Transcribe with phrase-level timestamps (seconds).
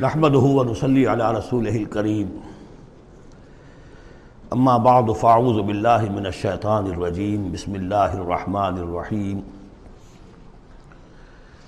[0.00, 2.42] نحمده ونصلي على رسوله الكريم.
[4.52, 7.52] اما بعد فاعوذ بالله من الشيطان الرجيم.
[7.52, 9.42] بسم الله الرحمن الرحيم.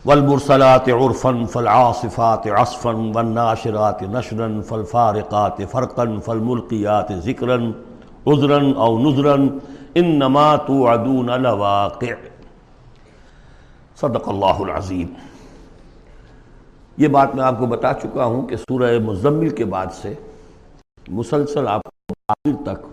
[0.04, 7.72] والمرسلات عرفا، فالعاصفات عصفا، والناشرات نشرا، فالفارقات فرقا، فالملقيات ذكرا،
[8.26, 9.48] عذرا او نذرا.
[9.96, 12.14] انما توعدون لواقع.
[13.96, 15.06] صدق اللہ العظیم
[16.98, 20.14] یہ بات میں آپ کو بتا چکا ہوں کہ سورہ مزمل کے بعد سے
[21.08, 22.86] مسلسل آپ کو آخر تک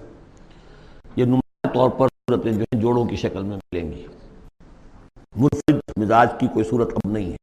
[1.15, 4.05] یہ نمایاں طور پر صورتیں جو ہیں جوڑوں کی شکل میں ملیں گی۔
[5.35, 7.35] منفرد مزاج کی کوئی صورت اب نہیں ہے۔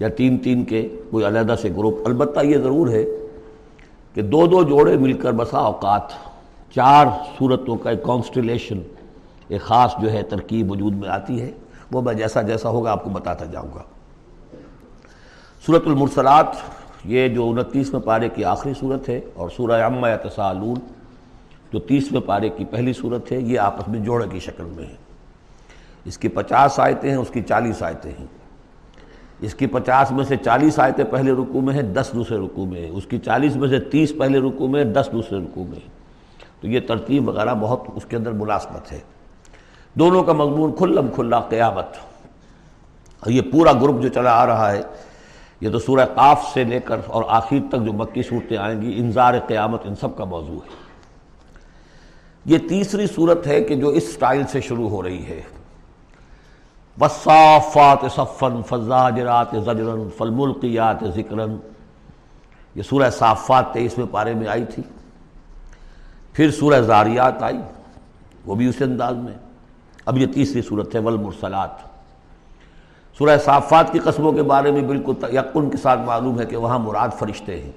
[0.00, 3.04] یا تین تین کے کوئی علیحدہ سے گروپ، البتہ یہ ضرور ہے
[4.14, 6.02] کہ دو دو جوڑے مل کر بسا اوقات
[6.74, 7.06] چار
[7.38, 8.80] صورتوں کا ایک کانسٹلیشن
[9.48, 11.50] ایک خاص جو ہے ترکیب وجود میں آتی ہے۔
[11.92, 13.82] وہ میں جیسا جیسا ہوگا آپ کو بتاتا جاؤں گا۔
[15.66, 16.46] صورت المرسلات،
[17.04, 20.76] یہ جو انتیسویں پارے کی آخری صورت ہے، اور سورہ عمہ تسالون
[21.72, 24.94] جو تیسویں پارے کی پہلی صورت ہے، یہ آپس میں جوڑے کی شکل میں ہے۔
[26.04, 28.26] اس کی پچاس آیتیں ہیں، اس کی چالیس آیتیں ہیں۔
[29.40, 32.80] اس کی پچاس میں سے چالیس آیتیں پہلے رکوع میں ہیں، دس دوسرے رکوع میں
[32.80, 35.90] ہیں۔ اس کی چالیس میں سے تیس پہلے رکوع میں دس دوسرے رکوع میں ہیں۔
[36.60, 38.98] تو یہ ترتیب وغیرہ بہت اس کے اندر ملازمت ہے۔
[39.94, 41.86] دونوں کا مضمون کھلم کھلا قیامت۔
[43.20, 44.82] اور یہ پورا گروپ جو چلا آ رہا ہے
[45.60, 48.98] یہ تو سورہ قاف سے لے کر اور آخر تک جو مکی صورتیں آئیں گی
[48.98, 50.90] انظار قیامت ان سب کا موضوع ہے۔
[52.44, 55.42] یہ تیسری صورت ہے کہ جو اس سٹائل سے شروع ہو رہی ہے۔
[57.00, 61.56] وصافات صفن فزاجرات زجرن فالملقیات ذکرن
[62.74, 64.82] یہ سورہ صافات تیئیسویں پارے میں آئی تھی۔
[66.32, 67.58] پھر سورہ زاریات آئی،
[68.46, 69.34] وہ بھی اسی انداز میں۔
[70.06, 71.89] اب یہ تیسری صورت ہے۔ والمرسلات۔
[73.20, 76.78] سورہ صافات کی قسموں کے بارے میں بالکل یقن کے ساتھ معلوم ہے کہ وہاں
[76.78, 77.72] مراد فرشتے ہیں۔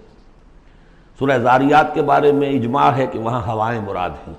[1.19, 4.33] سورہ زاریات کے بارے میں اجماع ہے کہ وہاں ہوائیں مراد ہیں۔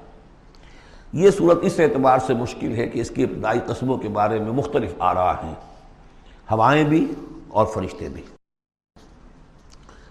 [1.13, 4.53] یہ صورت اس اعتبار سے مشکل ہے کہ اس کی ابتدائی قسموں کے بارے میں
[4.53, 5.55] مختلف آ رہا ہیں۔
[6.51, 7.13] ہوائیں بھی
[7.49, 8.23] اور فرشتے بھی۔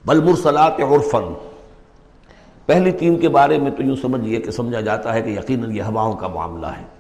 [0.06, 1.34] بلمرسلات عرفن
[2.66, 5.82] پہلی تین کے بارے میں تو یوں سمجھیے کہ سمجھا جاتا ہے کہ یقیناً یہ
[5.82, 6.93] ہواؤں کا معاملہ ہے۔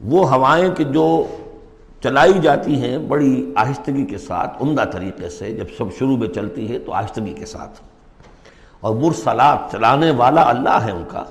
[0.00, 1.26] وہ ہوائیں کہ جو
[2.02, 6.72] چلائی جاتی ہیں بڑی آہستگی کے ساتھ، عمدہ طریقے سے جب سب شروع میں چلتی
[6.72, 7.80] ہے تو آہستگی کے ساتھ۔
[8.80, 11.24] اور مرسلات چلانے والا اللہ ہے ان کا،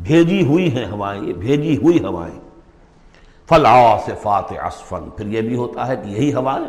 [0.00, 2.40] بھیجی ہوئی ہیں ہوائیں، یہ بھیجی ہوئی ہوائیں۔
[3.48, 6.66] فلا سے فات اسفن پھر یہ بھی ہوتا ہے کہ یہی ہوائیں۔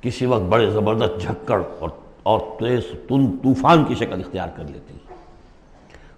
[0.00, 1.90] کسی وقت بڑے زبردست جھکڑ اور
[2.22, 5.16] اور تیز تن طوفان کی شکل اختیار کر لیتی۔ ہیں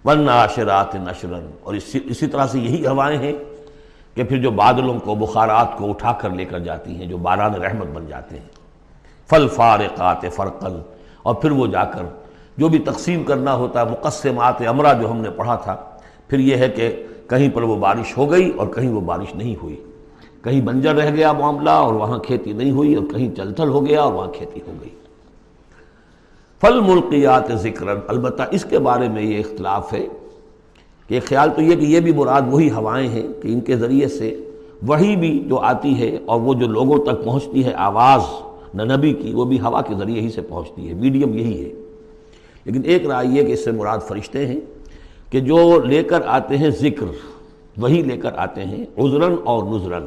[0.05, 3.52] ون ناشرات نشرن اور اسی اسی طرح سے یہی ہوائیں ہیں۔
[4.15, 7.55] کہ پھر جو بادلوں کو بخارات کو اٹھا کر لے کر جاتی ہیں، جو باران
[7.55, 8.49] رحمت بن جاتے ہیں۔
[9.29, 10.81] فل فارقات فرقن
[11.23, 12.03] اور پھر وہ جا کر
[12.57, 15.75] جو بھی تقسیم کرنا ہوتا ہے مقسمات امرا جو ہم نے پڑھا تھا،
[16.27, 19.55] پھر یہ ہے کہ کہیں پر وہ بارش ہو گئی اور کہیں وہ بارش نہیں
[19.63, 19.83] ہوئی۔
[20.41, 24.01] کہیں بنجر رہ گیا معاملہ اور وہاں کھیتی نہیں ہوئی اور کہیں چل ہو گیا
[24.01, 24.89] اور وہاں کھیتی ہو گئی۔
[26.61, 30.07] فل ملکیات ذکر البتہ اس کے بارے میں یہ اختلاف ہے
[31.13, 34.07] کہ خیال تو یہ کہ یہ بھی مراد وہی ہوائیں ہیں کہ ان کے ذریعے
[34.07, 34.35] سے
[34.81, 38.21] وہی بھی جو آتی ہے اور وہ جو لوگوں تک پہنچتی ہے آواز
[38.75, 41.69] نبی کی، وہ بھی ہوا کے ذریعے ہی سے پہنچتی ہے، میڈیم یہی ہے۔
[42.65, 44.59] لیکن ایک رائے یہ کہ اس سے مراد فرشتے ہیں
[45.31, 47.05] کہ جو لے کر آتے ہیں ذکر،
[47.77, 50.05] وہی لے کر آتے ہیں عذرن اور نذرن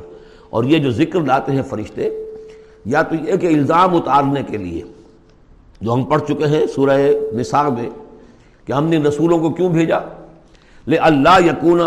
[0.50, 2.11] اور یہ جو ذکر لاتے ہیں فرشتے،
[2.84, 4.83] یا تو یہ کہ الزام اتارنے کے لیے،
[5.81, 6.99] جو ہم پڑھ چکے ہیں سورہ
[7.33, 7.88] نثار میں،
[8.65, 9.99] کہ ہم نے رسولوں کو کیوں بھیجا؟
[11.01, 11.81] اللہ یقون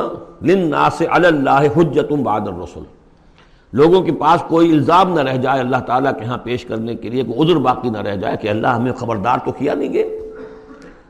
[0.97, 2.83] سے اللہ حجت بعد الرسول
[3.73, 7.09] لوگوں کے پاس کوئی الزام نہ رہ جائے اللہ تعالیٰ کے ہاں پیش کرنے کے
[7.09, 10.19] لیے، کوئی عذر باقی نہ رہ جائے کہ اللہ ہمیں خبردار تو کیا نہیں گے۔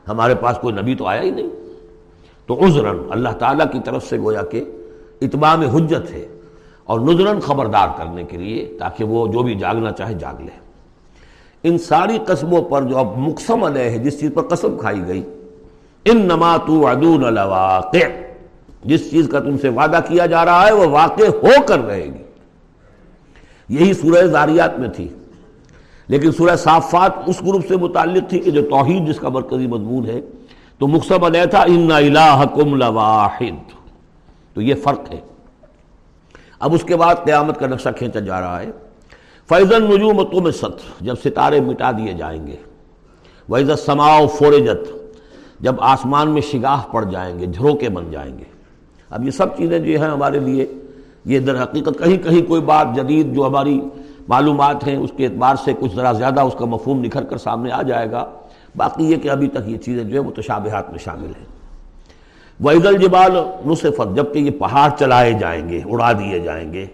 [0.08, 1.48] ہمارے پاس کوئی نبی تو آیا ہی نہیں۔
[2.46, 4.64] تو عذرن اللہ تعالیٰ کی طرف سے گویا کہ
[5.20, 6.26] اتمام حجت ہے
[6.84, 10.60] اور نظرن خبردار کرنے کے لیے تاکہ وہ جو بھی جاگنا چاہے جاگ لے۔
[11.62, 15.22] ان ساری قسموں پر جو اب مقسم علیہ ہے، جس چیز پر قسم کھائی گئی
[16.04, 18.06] ان نما تو ادون الواقع
[18.84, 22.04] جس چیز کا تم سے وعدہ کیا جا رہا ہے، وہ واقع ہو کر رہے
[22.04, 22.22] گی۔
[23.68, 25.08] یہی سورہ زاریات میں تھی۔
[26.08, 30.06] لیکن سورہ صافات اس گروپ سے متعلق تھی کہ جو توحید جس کا مرکزی مضمون
[30.06, 30.20] ہے۔
[30.78, 33.72] تو مقصب علیہ تھا، ان الحکم لواحد۔
[34.54, 35.20] تو یہ فرق ہے۔
[36.60, 38.70] اب اس کے بعد قیامت کا نقشہ کھینچا جا رہا ہے۔
[39.48, 42.56] فیضن نجوم تم ست جب ستارے مٹا دیے جائیں گے۔
[43.48, 44.99] ویز سماؤ فورجت
[45.60, 48.44] جب آسمان میں شگاہ پڑ جائیں گے، جھروکے بن جائیں گے۔
[49.10, 50.66] اب یہ سب چیزیں جو ہیں ہمارے لیے،
[51.24, 53.80] یہ در حقیقت کہیں کہیں کوئی بات جدید جو ہماری
[54.28, 57.72] معلومات ہیں، اس کے اعتبار سے کچھ ذرا زیادہ اس کا مفہوم نکھر کر سامنے
[57.72, 58.24] آ جائے گا۔
[58.76, 61.46] باقی یہ کہ ابھی تک یہ چیزیں جو ہے وہ تشابہات میں شامل ہیں۔
[62.64, 63.36] وحید الجبال
[63.66, 66.86] نصفت، جبکہ یہ پہاڑ چلائے جائیں گے، اڑا دیے جائیں گے،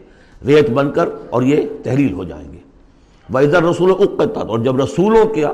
[0.46, 2.58] ریت بن کر اور یہ تحلیل ہو جائیں گے۔
[3.34, 5.52] وحید رسول اقتت، اور جب رسولوں کیا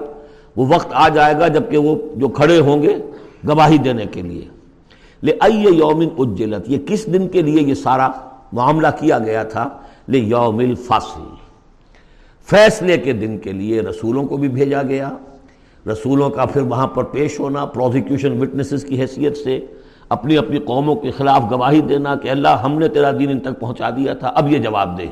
[0.57, 2.97] وہ وقت آ جائے گا جبکہ وہ جو کھڑے ہوں گے
[3.49, 4.49] گواہی دینے کے لیے۔
[5.23, 8.09] لے آئیے یومن اجلت یہ کس دن کے لیے یہ سارا
[8.53, 9.69] معاملہ کیا گیا تھا؟
[10.09, 11.23] لے یوم الفصل۔
[12.47, 15.11] فیصلے کے دن کے لیے رسولوں کو بھی بھیجا گیا۔
[15.93, 19.67] رسولوں کا پھر وہاں پر پیش ہونا پروزیکیوشن وٹنسز کی حیثیت سے،
[20.09, 23.61] اپنی اپنی قوموں کے خلاف گواہی دینا کہ اللہ ہم نے تیرا دین ان تک
[23.61, 25.07] پہنچا دیا تھا، اب یہ جواب دے۔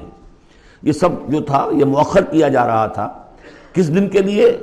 [0.83, 3.09] یہ سب جو تھا، یہ مؤخر کیا جا رہا تھا۔
[3.73, 4.59] کس دن کے لیے؟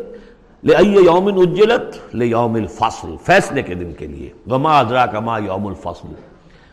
[0.64, 5.68] لے یومن اجلت لے یوم الفصل، فیصلے کے دن کے لیے۔ وما ادرا کما یوم
[5.68, 6.08] الفصل۔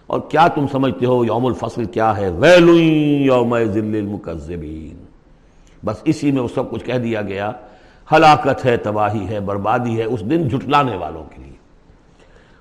[0.06, 2.30] اور کیا تم سمجھتے ہو یوم الفصل کیا ہے؟
[3.24, 5.04] یوم ذل المکذبین۔
[5.84, 7.52] بس اسی میں وہ سب کچھ کہہ دیا گیا۔
[8.12, 11.52] ہلاکت ہے، تباہی ہے، بربادی ہے، اس دن جھٹلانے والوں کے لیے۔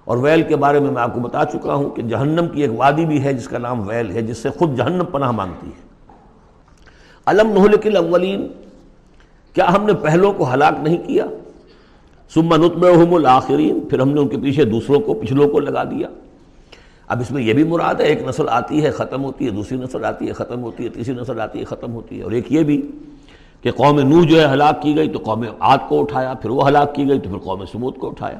[0.05, 2.71] اور ویل کے بارے میں میں آپ کو بتا چکا ہوں کہ جہنم کی ایک
[2.77, 5.93] وادی بھی ہے، جس کا نام ویل ہے، جس سے خود جہنم پناہ مانگتی ہے۔
[7.25, 8.47] علم نہلک الاولین
[9.53, 11.25] کیا ہم نے پہلوں کو ہلاک نہیں کیا؟
[12.33, 16.07] ثم نتبعہم الاخرین پھر ہم نے ان کے پیچھے دوسروں کو، پچھلوں کو لگا دیا۔
[17.07, 19.77] اب اس میں یہ بھی مراد ہے، ایک نسل آتی ہے، ختم ہوتی ہے، دوسری
[19.77, 22.51] نسل آتی ہے، ختم ہوتی ہے، تیسری نسل آتی ہے، ختم ہوتی ہے۔ اور ایک
[22.51, 22.81] یہ بھی
[23.61, 26.67] کہ قوم نوح جو ہے ہلاک کی گئی تو قوم عاد کو اٹھایا، پھر وہ
[26.67, 28.39] ہلاک کی گئی تو پھر قوم سمود کو اٹھایا۔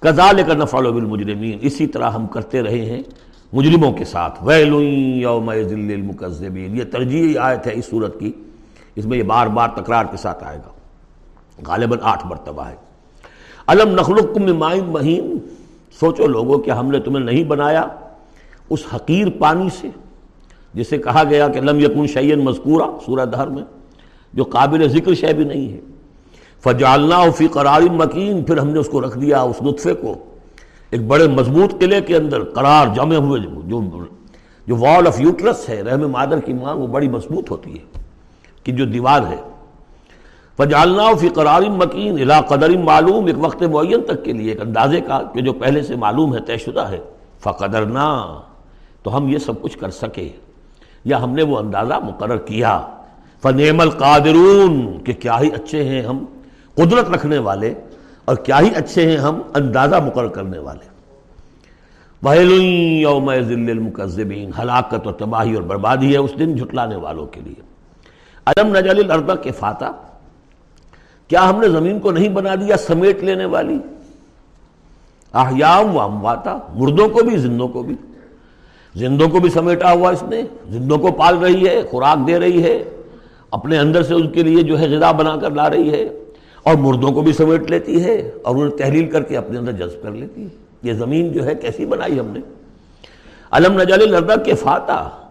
[0.00, 3.02] کزال کا نفال بالمجرمین، اسی طرح ہم کرتے رہے ہیں
[3.52, 4.44] مجرموں کے ساتھ۔
[5.16, 8.32] یوم ذل المکذبین یہ ترجیح آیت ہے اس صورت کی۔
[8.96, 10.70] اس میں یہ بار بار تکرار کے ساتھ آئے گا۔
[11.66, 12.74] غالباً آٹھ مرتبہ ہے۔
[13.66, 15.38] علم نخلق مائن مہین؟
[16.00, 17.86] سوچو لوگوں کہ ہم نے تمہیں نہیں بنایا
[18.70, 19.88] اس حقیر پانی سے،
[20.74, 23.62] جسے کہا گیا کہ لم یکن شعین مذکورہ سورہ دہر میں،
[24.32, 25.80] جو قابل ذکر شے بھی نہیں ہے۔
[26.60, 30.14] فجالنا فی قرار مکین، پھر ہم نے اس کو رکھ دیا اس نطفے کو۔
[30.90, 33.82] ایک بڑے مضبوط قلعے کے اندر قرار جمے ہوئے، جو
[34.66, 38.05] جو وال آف یوٹرس ہے، رحم مادر کی ماں، وہ بڑی مضبوط ہوتی ہے۔
[38.66, 39.36] کہ جو دیوار ہے۔
[40.56, 45.00] فجالنا فی قرار مکین الا قدر معلوم، ایک وقت معین تک کے لیے ایک اندازے
[45.00, 46.98] کا کہ جو پہلے سے معلوم ہے، طے شدہ ہے۔
[47.40, 48.40] فقدرنا،
[49.02, 50.28] تو ہم یہ سب کچھ کر سکے۔
[51.04, 52.86] یا ہم نے وہ اندازہ مقرر کیا۔
[53.42, 56.24] فنعم القادرون، کہ کیا ہی اچھے ہیں ہم،
[56.74, 57.74] قدرت رکھنے والے،
[58.24, 60.96] اور کیا ہی اچھے ہیں ہم، اندازہ مقرر کرنے والے۔
[63.00, 67.75] یوم ذل المکذبین ہلاکت اور تباہی اور بربادی ہے اس دن جھٹلانے والوں کے لیے۔
[68.46, 69.84] علم نجل الارض کے فاتح
[71.28, 73.78] کیا ہم نے زمین کو نہیں بنا دیا سمیٹ لینے والی؟
[75.34, 77.94] احیام و امواتا، مردوں کو بھی، زندوں کو بھی۔
[78.94, 82.62] زندوں کو بھی سمیٹا ہوا اس نے، زندوں کو پال رہی ہے، خوراک دے رہی
[82.62, 82.84] ہے،
[83.50, 86.08] اپنے اندر سے ان کے لیے جو ہے غذا بنا کر لا رہی ہے۔
[86.62, 90.02] اور مردوں کو بھی سمیٹ لیتی ہے اور انہیں تحلیل کر کے اپنے اندر جذب
[90.02, 90.48] کر لیتی ہے۔
[90.82, 92.40] یہ زمین جو ہے کیسی بنائی ہم نے؟
[93.50, 95.25] علم نجال لردہ کے فاتح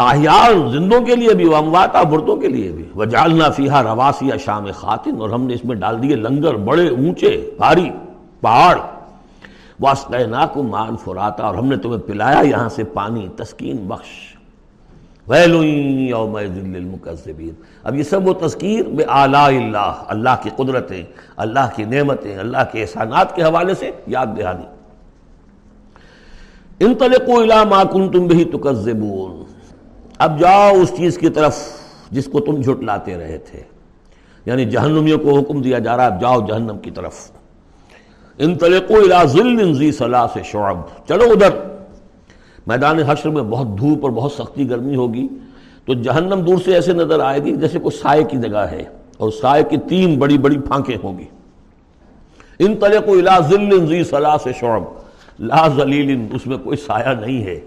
[0.00, 4.30] آہیار زندوں کے لیے بھی وہ امواتا مردوں کے لیے بھی۔ وہ جالنا فیحا رواسی
[4.44, 7.90] شام خاتن اور ہم نے اس میں ڈال دیے لنگر بڑے، اونچے، بھاری
[8.40, 8.78] پہاڑ۔
[9.80, 14.36] واسطہ کو مان فراتا اور ہم نے تمہیں پلایا یہاں سے پانی، تسکین بخش۔
[16.08, 17.50] یوم المکذبین
[17.84, 21.02] اب یہ سب وہ تذکیر بے آلہ اللہ اللہ کی قدرتیں،
[21.36, 24.66] اللہ کی نعمتیں، اللہ کے احسانات کے حوالے سے یاد دہانی۔
[26.84, 29.59] انطلقوا الى ما کنتم به تکذبون
[30.20, 31.56] اب جاؤ اس چیز کی طرف
[32.10, 33.62] جس کو تم جھٹلاتے رہے تھے۔
[34.46, 37.30] یعنی جہنمیوں کو حکم دیا جا رہا ہے، اب جاؤ جہنم کی طرف۔
[38.38, 41.50] انطلقوا الى ظل ذی ثلاث شعب۔ چلو ادھر۔
[42.66, 45.28] میدان حشر میں بہت دھوپ اور بہت سختی گرمی ہوگی،
[45.84, 48.82] تو جہنم دور سے ایسے نظر آئے گی جیسے کوئی سائے کی جگہ ہے
[49.16, 51.24] اور سائے کی تین بڑی بڑی پھانکیں ہوں گی۔
[52.58, 53.16] ان طرح کو
[53.86, 54.82] ذی صلاح سے شعب۔
[55.40, 57.60] لا ذلیل، اس میں کوئی سایہ نہیں ہے۔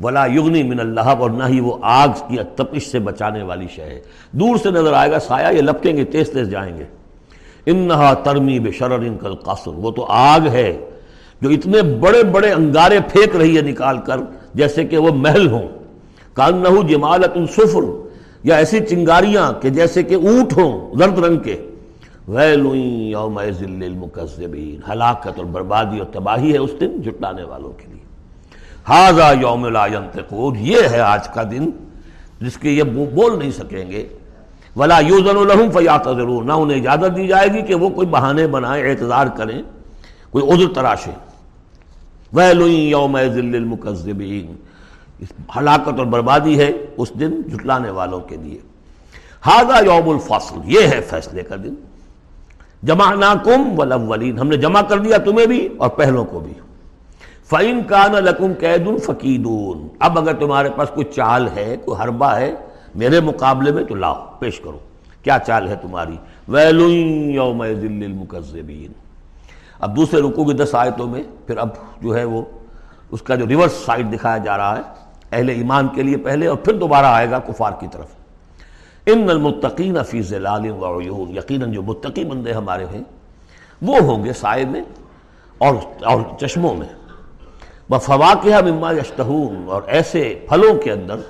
[0.00, 3.82] ولا یغنی من اللہ اور نہ ہی وہ آگ کی تپش سے بچانے والی شے
[3.82, 4.00] ہے۔
[4.32, 6.84] دور سے نظر آئے گا، سایہ یہ لپکیں گے، تیز تیز جائیں گے۔
[7.66, 10.78] انہا ترمی بے شرر ان کل قصر۔ وہ تو آگ ہے
[11.40, 14.16] جو اتنے بڑے بڑے انگارے پھینک رہی ہے نکال کر،
[14.54, 15.68] جیسے کہ وہ محل ہوں۔
[16.34, 17.84] کان جمالت السفر
[18.44, 21.56] یا ایسی چنگاریاں کہ جیسے کہ اونٹ ہوں زرد رنگ کے۔
[22.28, 28.05] یوم المکذبین ہلاکت اور بربادی اور تباہی ہے اس دن جٹانے والوں کے لیے۔
[28.88, 29.86] ہاضا یوم لا
[30.56, 31.70] یہ ہے آج کا دن،
[32.40, 34.08] جس کے یہ بول نہیں سکیں گے۔
[34.76, 36.06] ولا یوزن الحم فیات
[36.44, 39.62] نہ انہیں اجازت دی جائے گی کہ وہ کوئی بہانے بنائیں اعتظار کریں،
[40.30, 41.14] کوئی عذر تراشیں۔
[42.68, 44.56] یوم المکذبین
[45.56, 48.58] ہلاکت اور بربادی ہے اس دن جھٹلانے والوں کے لیے۔
[49.46, 51.74] ہاضا یوم الفصل، یہ ہے فیصلے کا دن۔
[52.82, 56.52] جمع ناکم ولین ہم نے جمع کر دیا تمہیں بھی اور پہلوں کو بھی۔
[57.50, 62.54] فعین کان لکم قید الفقیدون اب اگر تمہارے پاس کوئی چال ہے، کوئی حربہ ہے،
[62.94, 64.78] میرے مقابلے میں تو لاؤ، پیش کرو۔
[65.22, 66.16] کیا چال ہے تمہاری؟
[66.48, 66.80] ویل
[67.34, 68.92] یوم المکذبین
[69.80, 71.68] اب دوسرے رکو کی دس آیتوں میں، پھر اب
[72.00, 72.42] جو ہے وہ،
[73.10, 74.82] اس کا جو ریورس سائڈ دکھایا جا رہا ہے،
[75.32, 78.06] اہل ایمان کے لیے پہلے اور پھر دوبارہ آئے گا کفار کی طرف۔
[79.06, 83.02] ان المتقین فی ظلال وعیون یقیناً جو متقی بندے ہمارے ہیں،
[83.82, 84.82] وہ ہوں گے سائے میں
[85.58, 85.74] اور
[86.04, 87.05] اور چشموں میں۔
[87.90, 91.20] بفواقہ مما یشتہون، اور ایسے پھلوں کے اندر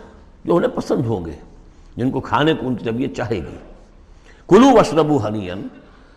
[0.44, 1.36] جو انہیں پسند ہوں گے،
[1.96, 3.56] جن کو کھانے کو ان کی طبیعت چاہے گی۔
[4.48, 5.68] کلو وشربو ہنین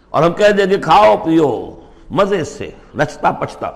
[0.10, 1.80] اور ہم کہہ دیں گے، کھاؤ، پیو،
[2.12, 2.70] مزے سے،
[3.02, 3.72] رچتا پچتا۔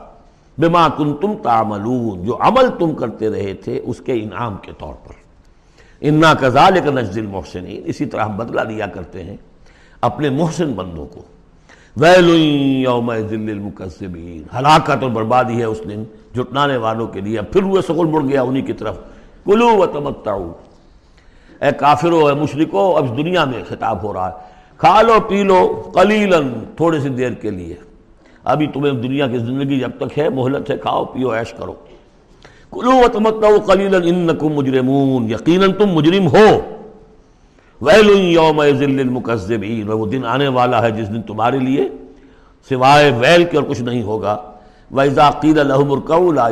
[0.58, 4.94] بما کن تم تعملون، جو عمل تم کرتے رہے تھے اس کے انعام کے طور
[4.94, 5.14] پر۔
[6.02, 9.38] انا کزال کا نجد المحسنین، اسی طرح ہم بدلہ دیا کرتے ہیں
[10.02, 11.22] اپنے محسن بندوں کو۔
[11.98, 12.30] ویل
[12.84, 13.60] یوم ذل
[14.58, 16.04] ہلاکت اور بربادی ہے اس دن
[16.36, 19.00] جٹنانے والوں کے لیے۔ پھر وہ سکول مڑ گیا انہی کی طرف۔
[19.46, 20.52] کلو و تمتعو
[21.62, 24.34] اے کافرو، اے مشرکو، اب اس دنیا میں خطاب ہو رہا ہے۔
[24.78, 27.76] کھا لو، پی لو قلیلاً تھوڑے سی دیر کے لیے۔
[28.44, 31.74] ابھی تمہیں دنیا کی زندگی جب تک ہے، مہلت ہے، کھاؤ، پیو، عیش کرو۔
[32.72, 36.60] کلو و تمتعو قلیلا انکم مجرمون۔ یقیناً تم مجرم ہو۔
[37.86, 39.10] ویل یوم ذل
[39.90, 41.90] وہ دن آنے والا ہے جس دن تمہارے لیے
[42.70, 44.38] سوائے ویل کے اور کچھ نہیں ہوگا۔
[44.92, 46.50] وَإِذَا قِيلَ لَهُمُ ارْكَعُوا لَا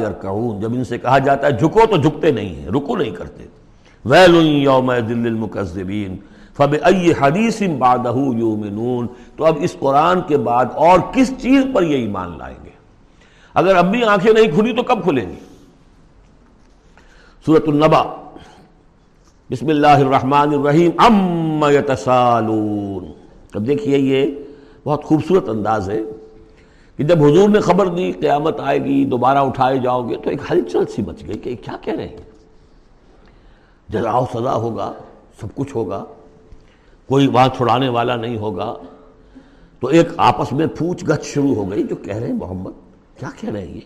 [0.62, 3.44] جب ان سے کہا جاتا ہے جھکو تو جھکتے نہیں ہیں، رکو نہیں کرتے۔
[4.06, 6.16] وَيْلٌ يَوْمَئِذٍ لِّلْمُكَذِّبِينَ
[6.58, 9.08] فَبِأَيِّ حَدِيثٍ بَعْدَهُ يُؤْمِنُونَ
[9.38, 12.70] تو اب اس قرآن کے بعد اور کس چیز پر یہ ایمان لائیں گے؟
[13.54, 15.36] اگر اب بھی آنکھیں نہیں کھلی تو کب کھلیں گی؟
[17.46, 18.21] سورة النبا
[19.52, 23.12] بسم اللہ الرحمن الرحیم ام یتسالون
[23.54, 24.32] اب دیکھیے یہ
[24.86, 26.02] بہت خوبصورت انداز ہے
[26.98, 30.40] کہ جب حضور نے خبر دی، قیامت آئے گی، دوبارہ اٹھائے جاؤ گے، تو ایک
[30.52, 32.18] ہلچل سی مچ گئی کہ کیا کہہ رہے ہیں۔
[33.90, 34.94] جزا و سزا ہوگا،
[35.42, 36.06] سب کچھ ہوگا،
[37.08, 38.74] کوئی وہاں چھڑانے والا نہیں ہوگا۔
[39.80, 42.72] تو ایک آپس میں پوچھ گچھ شروع ہو گئی، جو کہہ رہے ہیں محمد،
[43.20, 43.82] کیا کہہ رہے ہیں یہ؟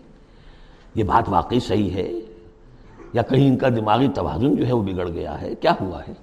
[0.96, 2.12] یہ بات واقعی صحیح ہے۔
[3.14, 6.14] یا کہیں ان کا دماغی توازن جو ہے وہ بگڑ گیا ہے، کیا ہوا ہے؟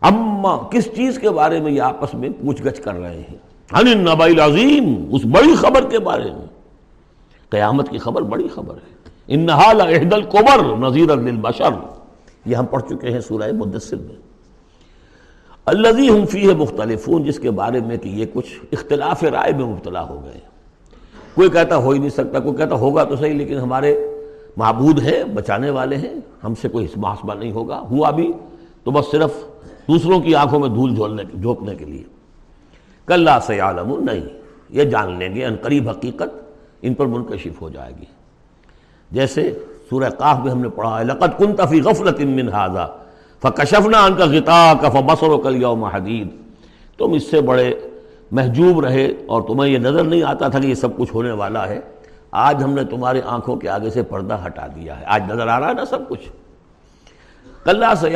[0.00, 3.36] اما، کس چیز کے بارے میں یہ آپس میں پوچھ گچھ کر رہے ہیں؟
[3.70, 6.46] العظیم، اس بڑی خبر کے بارے میں۔
[7.48, 11.70] قیامت کی خبر بڑی خبر ہے۔ انہا لعہد القبر نظیر للبشر۔
[12.46, 14.16] یہ ہم پڑھ چکے ہیں سورہ مدثر میں۔
[15.66, 20.08] الذی ہم فیہ مختلفون، جس کے بارے میں کہ یہ کچھ اختلاف رائے میں مبتلا
[20.08, 20.40] ہو گئے۔
[21.34, 24.13] کوئی کہتا ہو ہی نہیں سکتا، کوئی کہتا ہوگا تو صحیح، لیکن ہمارے
[24.56, 28.32] معبود ہیں، بچانے والے ہیں، ہم سے کوئی محاسبہ نہیں ہوگا، ہوا بھی
[28.84, 29.30] تو بس صرف
[29.88, 32.02] دوسروں کی آنکھوں میں دھول جھولنے جھونکنے کے لیے۔
[33.06, 34.20] کل سے عالم نہیں،
[34.70, 36.28] یہ جان لیں گے، ان قریب حقیقت
[36.82, 38.04] ان پر منکشف ہو جائے گی۔
[39.10, 39.58] جیسے
[39.90, 42.86] سورہ قاف میں ہم نے پڑھا ہے، لقد کن تفی غفلت من هذا
[43.42, 46.28] فکشفنا ان کا غطا کف بصر و کل یوم حدید۔
[46.98, 47.74] تم اس سے بڑے
[48.32, 51.68] محجوب رہے اور تمہیں یہ نظر نہیں آتا تھا کہ یہ سب کچھ ہونے والا
[51.68, 51.80] ہے۔
[52.34, 55.60] آج ہم نے تمہارے آنکھوں کے آگے سے پردہ ہٹا دیا ہے۔ آج نظر آ
[55.60, 56.20] رہا ہے نا سب کچھ۔
[57.64, 58.10] کلّہ سے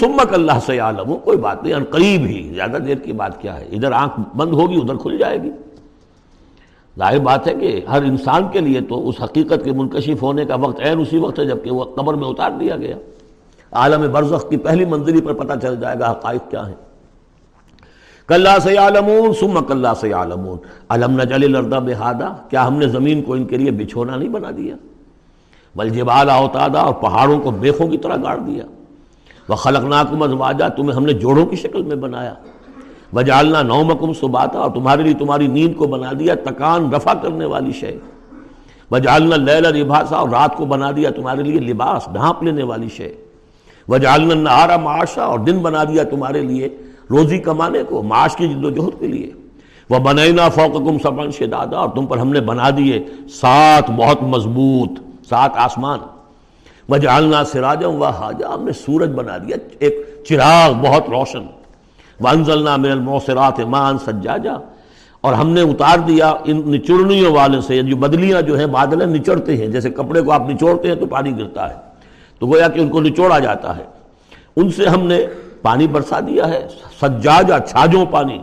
[0.00, 0.78] سمک اللہ سے
[1.24, 4.52] کوئی بات نہیں ان قریب ہی، زیادہ دیر کی بات کیا ہے؟ ادھر آنکھ بند
[4.52, 5.50] ہوگی، ادھر کھل جائے گی۔
[6.98, 10.54] ظاہر بات ہے کہ ہر انسان کے لیے تو اس حقیقت کے منکشف ہونے کا
[10.54, 12.96] وقت عین اسی وقت ہے جبکہ وہ قبر میں اتار دیا گیا۔
[13.72, 16.91] عالم برزخ کی پہلی منزلی پر پتہ چل جائے گا حقائق کیا ہیں۔
[18.32, 20.58] کلّہ سے عالمون سمک اللہ سے عالمون
[20.88, 24.50] علم نجل لردہ بہادا۔ کیا ہم نے زمین کو ان کے لیے بچھونا نہیں بنا
[24.56, 24.76] دیا؟
[25.76, 28.64] بلجبال اوتادا اور پہاڑوں کو بیخوں کی طرح گاڑ دیا۔
[29.48, 32.34] وہ خلق ناکم ازواجہ تمہیں ہم نے جوڑوں کی شکل میں بنایا۔
[33.12, 37.72] وجالنا نومکم سباتا اور تمہارے لیے تمہاری نیند کو بنا دیا، تکان رفع کرنے والی
[37.72, 37.98] شے۔
[38.90, 43.14] وجالنا لیل لباسا اور رات کو بنا دیا تمہارے لیے لباس، ڈھانپ لینے والی شے۔
[43.88, 46.68] وجالنا نہارا معاشا اور دن بنا دیا تمہارے لیے۔
[47.12, 49.30] روزی کمانے کو، معاش کی جد و جہد کے لیے۔
[49.90, 52.98] وہ بنینا فوقکم سبن شدادا، اور تم پر ہم نے بنا دیے
[53.30, 54.90] سات بہت مضبوط،
[55.28, 55.98] سات آسمان۔
[56.88, 59.94] وجعلنا سراجا و حاجا ہم نے سورج بنا دیا، ایک
[60.28, 61.46] چراغ بہت روشن۔
[62.20, 64.54] وانزلنا من الموسرات مان سجاجا،
[65.20, 69.08] اور ہم نے اتار دیا ان نچڑنیوں والے سے یعنی جو بدلیاں جو ہیں بادل
[69.08, 71.76] نچڑتے ہیں۔ جیسے کپڑے کو آپ نچوڑتے ہیں تو پانی گرتا ہے۔
[72.38, 73.84] تو گویا کہ ان کو نچوڑا جاتا ہے۔
[74.56, 75.26] ان سے ہم نے
[75.62, 76.66] پانی برسا دیا ہے
[77.00, 78.38] سجاجا چھاجوں پانی۔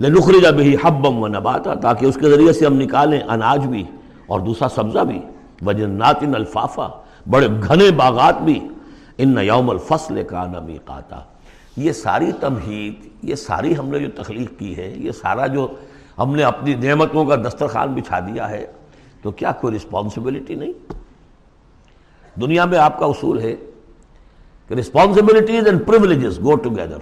[0.00, 3.84] لنخرج بھی حبم و نباتا تاکہ اس کے ذریعے سے ہم نکالیں اناج بھی
[4.26, 5.20] اور دوسرا سبزہ بھی۔
[5.66, 6.88] وجنات الفافا،
[7.30, 8.68] بڑے گھنے باغات بھی۔
[9.18, 11.20] ان یوم الفصل کا نمی قاتا
[11.76, 15.68] یہ ساری تمہید، یہ ساری ہم نے جو تخلیق کی ہے، یہ سارا جو
[16.18, 18.66] ہم نے اپنی نعمتوں کا دسترخوان بچھا دیا ہے،
[19.22, 20.72] تو کیا کوئی رسپانسبلٹی نہیں؟
[22.40, 23.56] دنیا میں آپ کا اصول ہے
[24.78, 26.98] responsibilities and privileges go together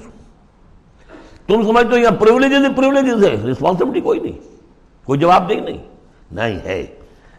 [1.46, 4.38] تم سمجھتے ہو یہ پرولیجز ہی پرولیجز ہے رسپانسبلٹی کوئی نہیں،
[5.04, 5.78] کوئی جواب نہیں نہیں۔
[6.32, 6.86] نہیں ہے۔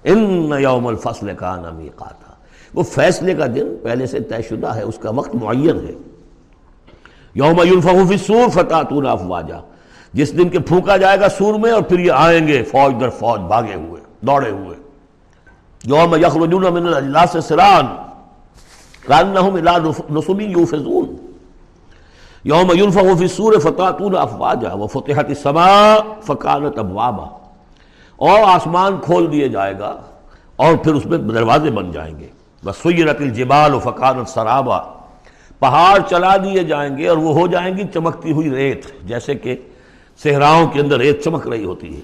[0.03, 2.33] ان یوم الفصل کا نامی تھا
[2.73, 5.93] وہ فیصلے کا دن پہلے سے طے شدہ ہے، اس کا وقت معین ہے۔
[7.35, 9.59] یوم فی السور فتاتون افواجا
[10.13, 13.09] جس دن کے پھونکا جائے گا سور میں اور پھر یہ آئیں گے فوج در
[13.09, 14.77] فوج، بھاگے ہوئے، دوڑے ہوئے۔
[15.83, 17.85] یوم یخرجون من الاجلاس سران
[19.07, 21.15] کانہم الى نصب یوفزون.
[22.45, 27.25] یوم ينفخ فی السور فتاتون افواجا وفتحت السماء فکانت ابوابا.
[28.15, 29.95] اور آسمان کھول دیے جائے گا
[30.55, 32.27] اور پھر اس میں دروازے بن جائیں گے.
[32.63, 34.79] بس الجبال و فقانت سرابا.
[35.59, 39.55] پہاڑ چلا دیے جائیں گے اور وہ ہو جائیں گی چمکتی ہوئی ریت، جیسے کہ
[40.23, 42.01] صحراؤں کے اندر ریت چمک رہی ہوتی ہے.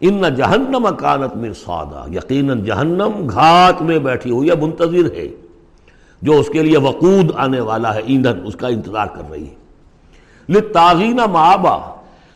[0.00, 5.28] ان نہ جہنم اکانت میں سادہ یقیناً جہنم گھات میں بیٹھی ہوئی ہے منتظر ہے.
[6.22, 9.54] جو اس کے لیے وقود آنے والا ہے، ایندھن، اس کا انتظار کر رہی ہے۔
[10.48, 11.78] لتاغین معابا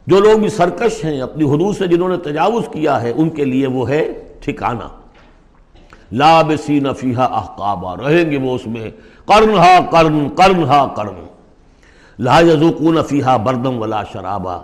[0.06, 3.44] جو لوگ بھی سرکش ہیں، اپنی حدود سے جنہوں نے تجاوز کیا ہے، ان کے
[3.44, 4.88] لیے وہ ہے ٹھکانہ۔
[6.12, 8.90] لابسین فیہا احقابا، رہیں گے وہ اس میں۔
[9.24, 11.26] قرن ہا قرن قرن ہا قرن۔
[12.18, 14.60] لا یذوقون فیہا بردم ولا شرابا۔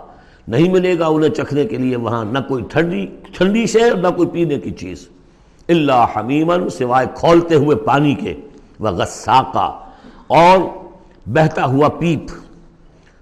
[0.47, 4.29] نہیں ملے گا انہیں چکھنے کے لیے وہاں نہ کوئی ٹھنڈی ٹھنڈی سے نہ کوئی
[4.29, 5.09] پینے کی چیز۔
[5.67, 8.33] اللہ حمیمن سوائے کھولتے ہوئے پانی کے۔
[8.79, 9.79] وہ غساقہ
[10.27, 10.57] اور
[11.25, 12.31] بہتا ہوا پیپ،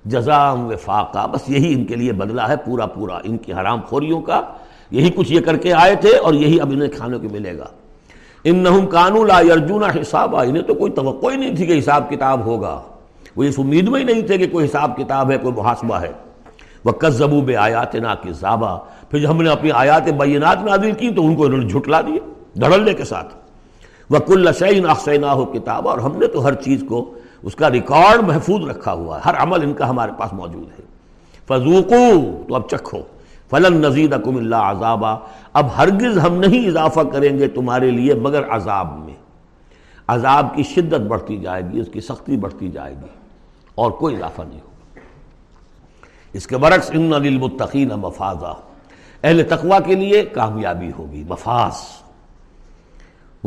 [0.05, 4.21] جزام وفاقہ، بس یہی ان کے لیے بدلہ ہے پورا پورا، ان کی حرام خوریوں
[4.21, 4.41] کا،
[4.91, 7.65] یہی کچھ یہ کر کے آئے تھے اور یہی اب انہیں کھانے کو ملے گا۔
[8.43, 8.69] ان نہ
[9.27, 12.81] لا یرجون حساب انہیں تو کوئی توقع ہی نہیں تھی کہ حساب کتاب ہوگا۔
[13.35, 16.11] وہ اس امید میں ہی نہیں تھے کہ کوئی حساب کتاب ہے، کوئی محاسبہ ہے۔
[16.85, 18.31] وہ کزبو بے آیات نا کی
[19.11, 22.01] پھر جب ہم نے اپنی آیات بینات نازل کی تو ان کو انہوں نے جھٹلا
[22.01, 22.19] دیے،
[22.59, 23.46] دھڑلنے کے ساتھ۔
[24.09, 27.71] وہ کل شعین اخسینا ہو کتاب اور ہم نے تو ہر چیز کو اس کا
[27.71, 30.85] ریکارڈ محفوظ رکھا ہوا ہے، ہر عمل ان کا ہمارے پاس موجود ہے۔
[31.47, 32.97] فضوقو تو اب چکھو۔
[33.49, 35.19] فلن نزید اکم اللہ عذابہ
[35.53, 39.15] اب ہرگز ہم نہیں اضافہ کریں گے تمہارے لیے مگر عذاب میں۔
[40.07, 43.07] عذاب کی شدت بڑھتی جائے گی، اس کی سختی بڑھتی جائے گی۔
[43.75, 44.99] اور کوئی اضافہ نہیں ہوگا۔
[46.33, 48.53] اس کے برعکس ان للمتقین مفازہ
[49.23, 51.73] اہل تقوی کے لیے کامیابی ہوگی مفاظ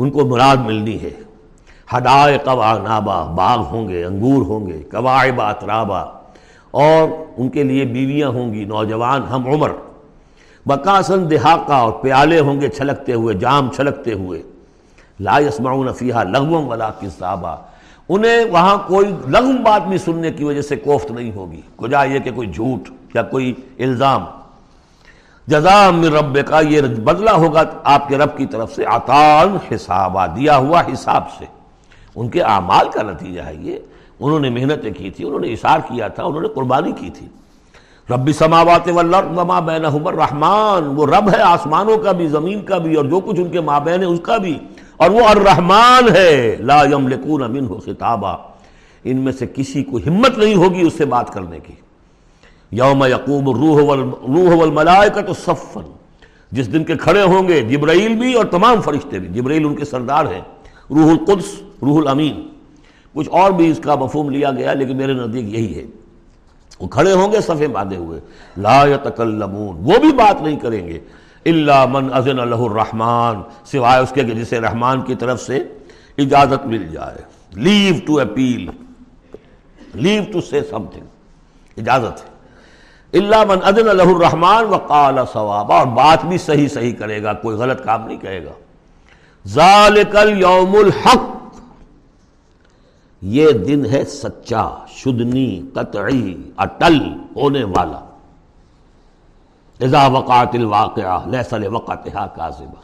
[0.01, 1.09] ان کو مراد ملنی ہے۔
[1.97, 5.99] ہدائے قوا نابا باغ ہوں گے، انگور ہوں گے قواعب اترابا
[6.71, 9.71] اور ان کے لیے بیویاں ہوں گی، نوجوان ہم عمر۔
[10.65, 14.41] بکاسن دہاقہ اور پیالے ہوں گے چھلکتے ہوئے، جام چھلکتے ہوئے۔
[15.19, 17.55] لا يسمعون فیہا لغوم ولا کسابا
[18.09, 22.19] انہیں وہاں کوئی لغم بات بھی سننے کی وجہ سے کوفت نہیں ہوگی۔ کجا یہ
[22.19, 24.25] کہ کوئی جھوٹ یا کوئی الزام۔
[25.47, 30.25] جزام من رب کا یہ بدلہ ہوگا آپ کے رب کی طرف سے عطان حسابہ
[30.25, 31.45] دیا ہوا حساب سے۔
[32.15, 33.77] ان کے اعمال کا نتیجہ ہے یہ۔
[34.19, 37.27] انہوں نے محنتیں کی تھی، انہوں نے اشار کیا تھا، انہوں نے قربانی کی تھی۔
[38.09, 42.95] رب سماوات والارض وما بینہم الرحمن، وہ رب ہے آسمانوں کا بھی، زمین کا بھی،
[42.95, 44.57] اور جو کچھ ان کے مابین ہے اس کا بھی۔
[44.97, 48.31] اور وہ الرحمن ہے، لا یملکون منہ خطابا۔
[49.03, 51.73] ان میں سے کسی کو ہمت نہیں ہوگی اس سے بات کرنے کی۔
[52.71, 55.79] یوم یقوم روح روح والملائکت صفا۔
[56.51, 59.85] جس دن کے کھڑے ہوں گے جبرائیل بھی اور تمام فرشتے بھی۔ جبرائیل ان کے
[59.85, 60.41] سردار ہیں۔
[60.89, 62.47] روح القدس، روح الامین۔
[63.13, 65.83] کچھ اور بھی اس کا مفہوم لیا گیا، لیکن میرے نزدیک یہی ہے۔
[66.79, 68.19] وہ کھڑے ہوں گے صفے باندھے ہوئے۔
[68.57, 70.99] لا یتکلمون، وہ بھی بات نہیں کریں گے۔
[71.45, 75.57] اللہ من ازن اللہ الرحمن، سوائے اس کے کہ جسے رحمان کی طرف سے
[76.17, 77.17] اجازت مل جائے۔
[77.53, 78.69] Leave to appeal
[79.93, 80.61] leave to say
[80.93, 81.05] something
[81.77, 82.40] اجازت ہے۔
[83.13, 87.57] اللہ من ازن اللہ الرحمان وقال ثوابا، اور بات بھی صحیح صحیح کرے گا، کوئی
[87.57, 88.51] غلط کام نہیں کہے گا۔
[89.47, 91.29] ذالک یوم الحق،
[93.21, 96.99] یہ دن ہے سچا، شدنی، قطعی، اٹل
[97.35, 97.99] ہونے والا۔
[99.79, 102.81] اذا وقعت الواقعہ لیس لوقتها کاذبہ۔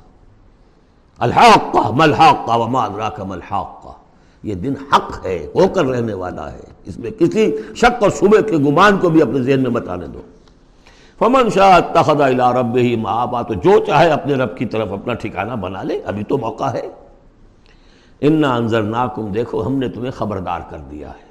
[1.19, 3.87] الحق ملحق وما ادراک ملحق
[4.47, 8.41] یہ دن حق ہے، ہو کر رہنے والا ہے۔ اس میں کسی شک اور صبح
[8.41, 10.21] کے گمان کو بھی اپنے ذہن میں بتانے دو۔
[11.19, 15.53] فمن شاہ اتخذ الى ربه مآبا، تو جو چاہے اپنے رب کی طرف اپنا ٹھکانہ
[15.53, 16.88] بنا لے، ابھی تو موقع ہے۔
[18.21, 21.27] انا انذرناکم دیکھو ہم نے تمہیں خبردار کر دیا ہے۔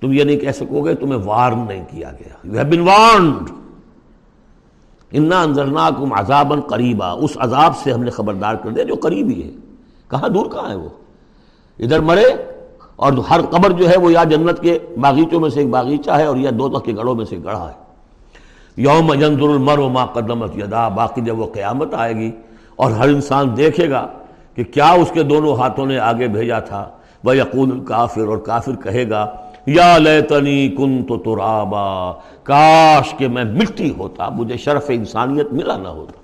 [0.00, 3.50] تم یہ نہیں کہہ سکو گے تمہیں وارن نہیں کیا گیا۔ یو ہیو بین وارنڈ
[5.12, 9.50] انا انذرناکم عذابا قریبا اس عذاب سے ہم نے خبردار کر دیا جو قریبی ہے۔
[10.10, 10.88] کہاں، دور کہاں ہے وہ؟
[11.78, 12.24] ادھر مرے
[12.96, 16.24] اور ہر قبر جو ہے وہ یا جنت کے باغیچوں میں سے ایک باغیچہ ہے
[16.24, 17.84] اور یا دو تک کے گڑھوں میں سے گڑھا ہے۔
[18.76, 22.30] یوم ینظر المر و ما قدمت یدا، باقی جب وہ قیامت آئے گی
[22.76, 24.06] اور ہر انسان دیکھے گا
[24.54, 26.88] کہ کیا اس کے دونوں ہاتھوں نے آگے بھیجا تھا۔
[27.24, 29.26] وہ یقون کافر اور کافر کہے گا،
[29.66, 32.12] یا لیتنی کن تو ترابا،
[32.42, 36.20] کاش کہ میں مٹی ہوتا، مجھے شرف انسانیت ملا نہ ہوتا۔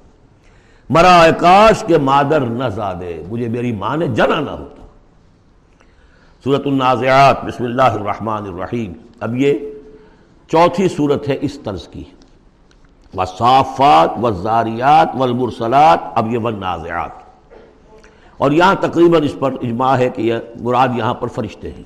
[0.91, 4.82] مرا کاش کے مادر نہ زادے، مجھے میری ماں نے جنا نہ ہوتا۔
[6.45, 9.55] صورت النازعات، بسم اللہ الرحمن الرحیم۔ اب یہ
[10.49, 12.05] چوتھی صورت ہے اس طرز کی۔
[13.15, 17.11] وصافات والزاریات والمرسلات، اب یہ والنازعات۔
[18.39, 21.83] اور یہاں تقریباً اس پر اجماع ہے کہ یہ مراد یہاں پر فرشتے ہیں۔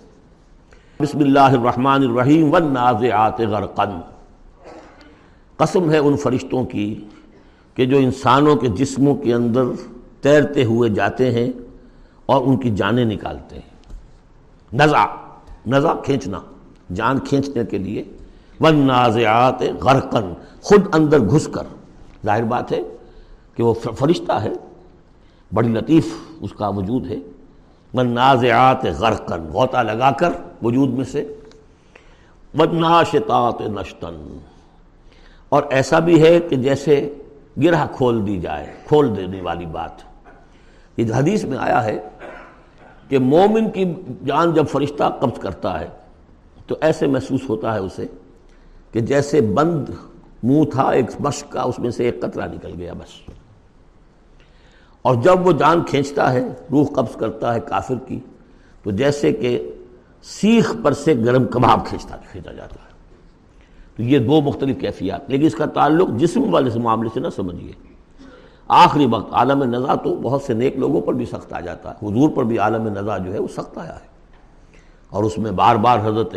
[1.00, 4.00] بسم اللہ الرحمن الرحیم، والنازعات غرقن
[5.56, 7.04] قسم ہے ان فرشتوں کی
[7.74, 9.62] کہ جو انسانوں کے جسموں کے اندر
[10.20, 11.50] تیرتے ہوئے جاتے ہیں
[12.26, 13.65] اور ان کی جانیں نکالتے ہیں۔
[14.72, 15.04] نزا
[15.66, 16.40] نزا کھینچنا،
[16.94, 18.04] جان کھینچنے کے لیے
[18.60, 21.66] ون نازیات غرقن خود اندر گھس کر۔
[22.24, 22.82] ظاہر بات ہے
[23.54, 24.52] کہ وہ فرشتہ ہے،
[25.54, 26.06] بڑی لطیف
[26.40, 27.16] اس کا وجود ہے۔
[27.94, 30.30] ون نازیات غرقن غوطہ لگا کر
[30.62, 31.24] وجود میں سے۔
[32.58, 34.38] ون ناشتات نشتن
[35.48, 37.14] اور ایسا بھی ہے کہ جیسے
[37.62, 40.02] گرہ کھول دی جائے، کھول دینے والی بات۔
[40.96, 41.98] یہ حدیث میں آیا ہے
[43.08, 43.84] کہ مومن کی
[44.24, 45.88] جان جب فرشتہ قبض کرتا ہے،
[46.66, 48.06] تو ایسے محسوس ہوتا ہے اسے
[48.92, 49.88] کہ جیسے بند
[50.42, 53.30] منہ تھا، ایک مشق کا اس میں سے ایک قطرہ نکل گیا بس۔
[55.02, 58.20] اور جب وہ جان کھینچتا ہے، روح قبض کرتا ہے کافر کی،
[58.82, 59.70] تو جیسے کہ
[60.22, 62.86] سیخ پر سے گرم کباب کھینچتا، کھینچا جاتا ہے۔
[63.96, 67.95] تو یہ دو مختلف کیفیات، لیکن اس کا تعلق جسم والے معاملے سے نہ سمجھیے۔
[68.68, 72.08] آخری وقت عالم نزا تو بہت سے نیک لوگوں پر بھی سخت آ جاتا ہے۔
[72.08, 74.06] حضور پر بھی عالم نزا جو ہے وہ سخت آیا ہے۔
[75.10, 76.36] اور اس میں بار بار حضرت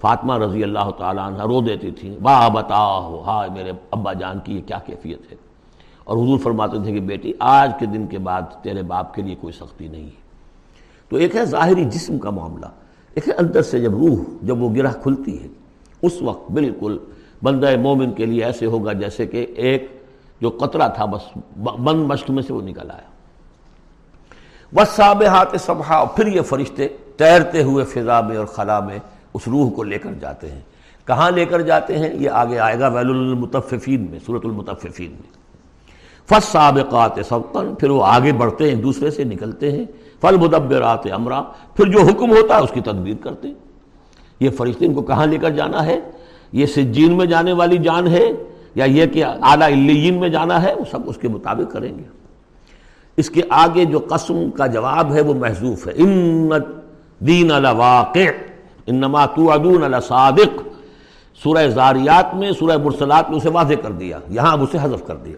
[0.00, 4.38] فاطمہ رضی اللہ تعالیٰ عنہ رو دیتی تھیں واہ بتا ہو ہائے میرے ابا جان
[4.44, 5.36] کی یہ کیا کیفیت ہے؟
[6.04, 9.34] اور حضور فرماتے تھے کہ بیٹی، آج کے دن کے بعد تیرے باپ کے لیے
[9.40, 10.20] کوئی سختی نہیں ہے۔
[11.08, 12.66] تو ایک ہے ظاہری جسم کا معاملہ،
[13.14, 15.48] ایک ہے اندر سے جب روح، جب وہ گرہ کھلتی ہے۔
[16.02, 16.98] اس وقت بالکل
[17.42, 19.99] بندہ مومن کے لیے ایسے ہوگا جیسے کہ ایک
[20.40, 21.20] جو قطرہ تھا، بس
[21.56, 23.10] بند مشق میں سے وہ نکل آیا۔
[24.74, 28.98] بس صاب ہاتھ سبھا پھر یہ فرشتے تیرتے ہوئے فضا میں اور خلا میں
[29.34, 30.60] اس روح کو لے کر جاتے ہیں۔
[31.06, 35.40] کہاں لے کر جاتے ہیں؟ یہ آگے آئے گا ویل المتففین میں صورت المتففین میں۔
[36.28, 39.84] فس سابقات سبقن پھر وہ آگے بڑھتے ہیں، دوسرے سے نکلتے ہیں۔
[40.20, 41.42] فل مدبرات امرا
[41.74, 43.54] پھر جو حکم ہوتا ہے اس کی تدبیر کرتے ہیں۔
[44.40, 46.00] یہ فرشتے ان کو کہاں لے کر جانا ہے؟
[46.52, 48.26] یہ سجین میں جانے والی جان ہے۔
[48.74, 52.02] یا یہ کہ اعلیٰ علیین میں جانا ہے، وہ سب اس کے مطابق کریں گے۔
[53.16, 56.50] اس کے آگے جو قسم کا جواب ہے، وہ محضوف ہے۔ ان
[57.18, 58.18] دین واقع
[58.86, 60.68] انما توعدون صادق
[61.42, 65.16] سورہ زاریات میں، سورہ مرسلات میں اسے واضح کر دیا۔ یہاں اب اسے حذف کر
[65.16, 65.36] دیا۔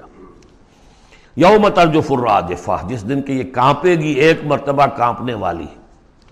[1.37, 5.67] یوم ترجف الراجفہ جس دن کہ یہ کانپے گی، ایک مرتبہ کانپنے والی۔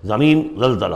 [0.03, 0.95] زمین زلزلہ۔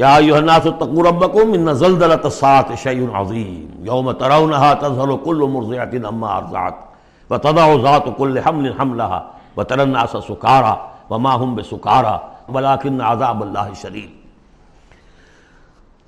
[0.00, 6.08] یا ایوہ الناس اتقوا ربکم ان زلزلۃ الساعۃ شیء عظیم یوم ترونها تذهل كل مرضعة
[6.08, 6.82] عما ارضعت
[7.30, 9.20] وتضع ذات كل حمل حملها
[9.56, 10.74] وترى الناس سكارى
[11.10, 12.14] وما هم بسكارى
[12.48, 14.10] ولكن عذاب الله شديد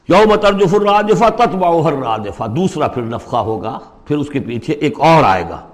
[0.09, 5.25] یوم ترجف الراجفہ تتبعها الراجفہ دوسرا پھر نفخہ ہوگا پھر اس کے پیچھے ایک اور
[5.25, 5.65] آئے گا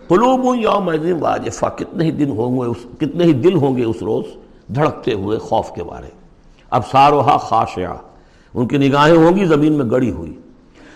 [0.00, 4.02] قلوب یوم واجفہ کتنے ہی دن ہوں گے اس کتنے ہی دل ہوں گے اس
[4.02, 4.38] روز
[4.74, 6.16] دھڑکتے ہوئے خوف کے بارے
[6.70, 7.96] اب ساروہا خاشعہ
[8.54, 10.40] ان کی نگاہیں ہوں گی، زمین میں گڑی ہوئی۔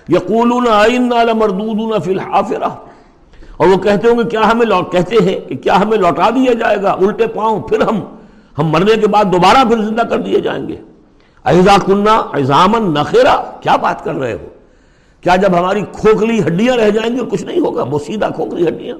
[0.09, 2.69] یقولون آئینا لمردودون فی الحافرہ۔
[3.57, 6.53] اور وہ کہتے ہوں گے، کیا ہمیں لوٹ، کہتے ہیں کہ کیا ہمیں لوٹا دیا
[6.53, 8.01] جائے گا؟ الٹے پاؤں، پھر ہم
[8.59, 10.77] ہم مرنے کے بعد دوبارہ پھر زندہ کر دیے جائیں گے۔
[11.45, 14.49] ایزا کنہ ایزامن نخیرہ کیا بات کر رہے ہو؟
[15.21, 18.99] کیا جب ہماری کھوکھلی ہڈیاں رہ جائیں گی کچھ نہیں ہوگا؟ وہ سیدھا کھوکھلی ہڈیاں۔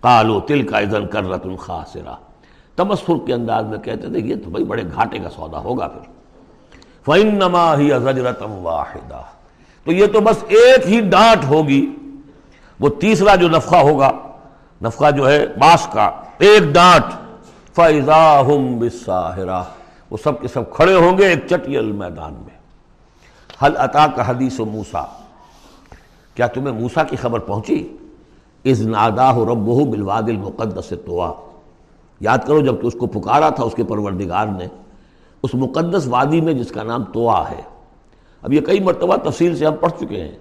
[0.00, 2.29] قالو تل کا ازن کر رتن خاصرہ
[2.80, 6.00] تمسفر کے انداز میں کہتے تھے یہ تو بھائی بڑے گھاٹے کا سودا ہوگا پھر۔
[7.04, 9.20] فَإِنَّمَا هِيَ زَجْرَةً وَاحِدًا
[9.84, 11.86] تو یہ تو بس ایک ہی ڈانٹ ہوگی،
[12.80, 14.10] وہ تیسرا جو نفخہ ہوگا
[14.84, 17.04] نفخہ جو ہے باس کا، ایک ڈانٹ۔
[17.74, 19.64] فَإِذَا هُمْ بِالسَّاهِرَةِ۔
[20.10, 22.58] وہ سب کے سب کھڑے ہوں گے ایک چٹیل میدان میں۔
[23.64, 25.02] حل عطا کا حدیث و موسا
[26.34, 27.96] کیا تمہیں موسا کی خبر پہنچی؟
[28.64, 31.32] از نادا رب بالواد المقدس توا
[32.20, 34.66] یاد کرو جب تو اس کو پکارا تھا اس کے پروردگار نے،
[35.42, 37.60] اس مقدس وادی میں جس کا نام توآ ہے۔
[38.42, 40.36] اب یہ کئی مرتبہ تفصیل سے ہم پڑھ چکے ہیں،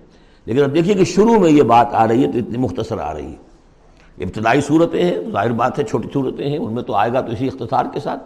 [0.46, 3.14] لیکن اب دیکھیے کہ شروع میں یہ بات آ رہی ہے تو اتنی مختصر آ
[3.14, 7.14] رہی ہے۔ ابتدائی صورتیں ہیں، ظاہر بات ہے چھوٹی صورتیں ہیں، ان میں تو آئے
[7.14, 8.24] گا تو اسی اختصار کے ساتھ۔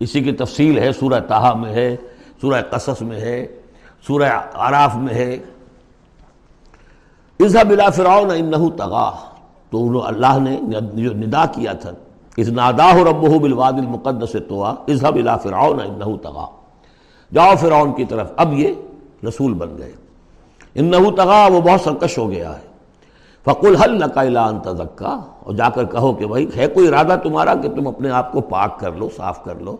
[0.00, 1.96] اسی کی تفصیل ہے، سورہ تاہا میں ہے،
[2.40, 3.46] سورہ قصص میں ہے،
[4.06, 5.36] سورہ عراف میں ہے۔
[7.40, 9.10] اظہب بلا فرعون انہو تغا
[9.70, 10.56] تو انہوں اللہ نے
[10.94, 11.90] جو ندا کیا تھا۔
[12.40, 16.46] اس ناداہ ربہ بالواد المقدس توا اظہب الى فرعون انہو تغا
[17.34, 18.74] جاؤ فرعون کی طرف، اب یہ
[19.28, 19.92] رسول بن گئے۔
[20.74, 22.70] انہو تغا وہ بہت سرکش ہو گیا ہے۔
[23.44, 27.16] فقل حل لکا الا ان تزکا اور جا کر کہو کہ بھائی، ہے کوئی ارادہ
[27.22, 29.76] تمہارا کہ تم اپنے آپ کو پاک کر لو، صاف کر لو؟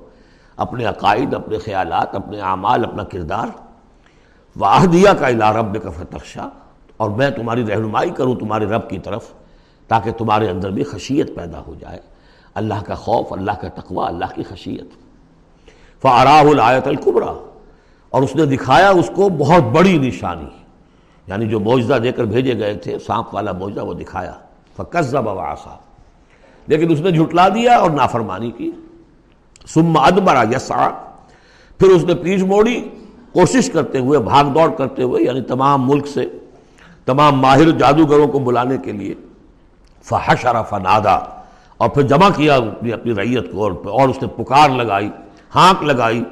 [0.57, 3.47] اپنے عقائد، اپنے خیالات، اپنے اعمال، اپنا کردار؟
[4.57, 6.49] واہدیا کا الا رب کا فتخشا
[6.97, 9.25] اور میں تمہاری رہنمائی کروں، تمہارے رب کی طرف،
[9.89, 11.99] تاکہ تمہارے اندر بھی خشیت پیدا ہو جائے۔
[12.55, 14.89] اللہ کا خوف، اللہ کا تقوی، اللہ کی خشیت۔
[16.03, 17.49] فعراہ الایت القبرا
[18.11, 20.49] اور اس نے دکھایا اس کو بہت بڑی نشانی۔
[21.27, 24.33] یعنی جو موجزہ دے کر بھیجے گئے تھے، سانپ والا موجزہ وہ دکھایا۔
[24.77, 25.77] فقصب واسا
[26.67, 28.71] لیکن اس نے جھٹلا دیا اور نافرمانی کی۔
[29.69, 30.91] ثم ادبرا یسا
[31.79, 32.89] پھر اس نے پیچھ موڑی۔
[33.33, 36.27] کوشش کرتے ہوئے، بھاگ دوڑ کرتے ہوئے یعنی تمام ملک سے،
[37.05, 39.15] تمام ماہر جادوگروں کو بلانے کے لیے۔
[40.03, 41.40] فحشر فنادا
[41.81, 45.11] اور پھر جمع کیا اپنی ریت کو اور اس نے پکار لگائی،
[45.55, 46.25] ہانک لگائی،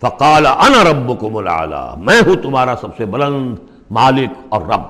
[0.00, 3.56] فقال انا ربکم العلا، میں ہوں تمہارا سب سے بلند
[3.90, 4.80] مالک اور رب۔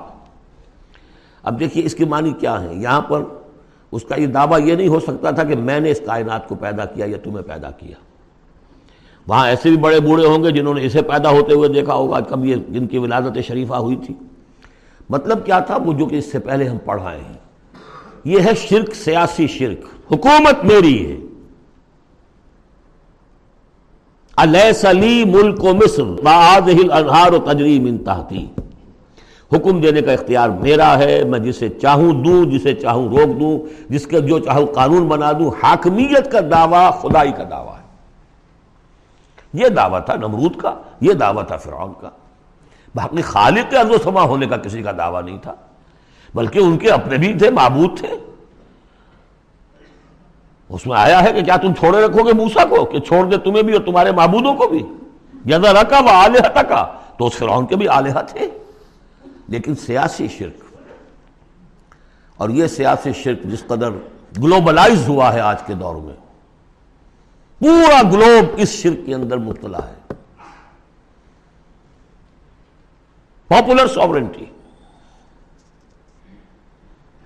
[1.43, 3.23] اب دیکھیے اس کی معنی کیا ہے؟ یہاں پر
[3.91, 6.55] اس کا یہ دعویٰ یہ نہیں ہو سکتا تھا کہ میں نے اس کائنات کو
[6.55, 7.95] پیدا کیا یا تمہیں پیدا کیا۔
[9.27, 12.19] وہاں ایسے بھی بڑے بوڑھے ہوں گے جنہوں نے اسے پیدا ہوتے ہوئے دیکھا ہوگا۔
[12.19, 14.15] کب یہ جن کی ولادت شریفہ ہوئی تھی۔
[15.09, 17.37] مطلب کیا تھا؟ وہ جو کہ اس سے پہلے ہم پڑھائے ہیں۔
[18.25, 21.17] یہ ہے شرک، سیاسی شرک۔ حکومت میری ہے۔
[25.25, 26.03] ملک و مصر؟
[27.33, 28.47] و تجریم انتہتی
[29.53, 34.07] حکم دینے کا اختیار میرا ہے، میں جسے چاہوں دوں، جسے چاہوں روک دوں، جس
[34.07, 37.83] کے جو چاہوں قانون بنا دوں۔ حاکمیت کا دعویٰ خدائی کا دعویٰ ہے۔
[39.53, 42.09] یہ دعویٰ تھا نمرود کا، یہ دعویٰ تھا فرعون کا۔
[42.95, 45.55] باقی خالق کے و سما ہونے کا کسی کا دعویٰ نہیں تھا،
[46.35, 48.36] بلکہ ان کے اپنے بھی تھے، معبود تھے۔
[50.69, 53.37] اس میں آیا ہے کہ کیا تم چھوڑے رکھو گے موسا کو کہ چھوڑ دے
[53.37, 54.83] تمہیں بھی اور تمہارے معبودوں کو بھی؟
[55.45, 58.49] جزا رکھا وہ آلیہ تکا تو اس فرعون کے بھی آلیہ تھے۔
[59.47, 60.63] لیکن سیاسی شرک۔
[62.37, 63.91] اور یہ سیاسی شرک جس قدر
[64.37, 66.15] گلوبلائز ہوا ہے آج کے دور میں،
[67.59, 70.13] پورا گلوب اس شرک کے اندر مبتلا ہے۔
[73.47, 74.45] پاپولر سوورنٹی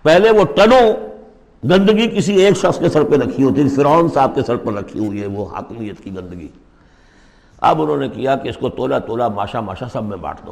[0.03, 1.10] پہلے وہ ٹنوں
[1.69, 4.73] گندگی کسی ایک شخص کے سر پہ رکھی ہوتی تھی فرعون صاحب کے سر پر
[4.73, 6.47] رکھی ہوئی ہے وہ حاکمیت کی گندگی۔
[7.61, 10.51] اب انہوں نے کیا کہ اس کو تولا تولا ماشا ماشا سب میں بانٹ دو۔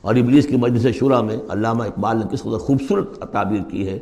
[0.00, 3.98] اور ابلیس کی مجلس شورا میں علامہ اقبال نے کس قدر خوبصورت تعبیر کی ہے۔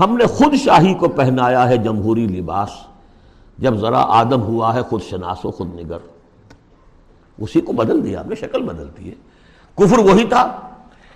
[0.00, 2.68] ہم نے خود شاہی کو پہنایا ہے جمہوری لباس۔
[3.58, 5.98] جب ذرا آدم ہوا ہے، خود شناس و خود نگر۔
[7.38, 9.14] اسی کو بدل دیا ہم نے شکل بدل دی ہے۔
[9.74, 10.58] کفر وہی تھا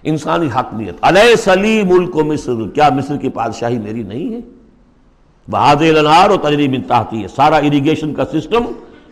[0.02, 4.40] انسانی حاکمیت علیہ سلی ملک و مصر۔ کیا مصر کی بادشاہی میری نہیں ہے؟
[5.50, 8.64] بہاد النار اور تجریب انتہتی ہے۔ سارا اریگیشن کا سسٹم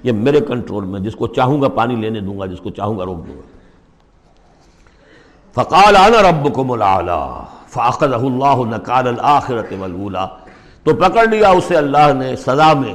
[0.03, 2.99] یہ میرے کنٹرول میں، جس کو چاہوں گا پانی لینے دوں گا، جس کو چاہوں
[2.99, 3.41] گا روک دوں گا۔
[5.55, 10.27] فقال انا ربکم العلا فاخذہ اللہ نکال الاخرت والاولا۔
[10.85, 12.95] تو پکڑ لیا اسے اللہ نے سزا میں۔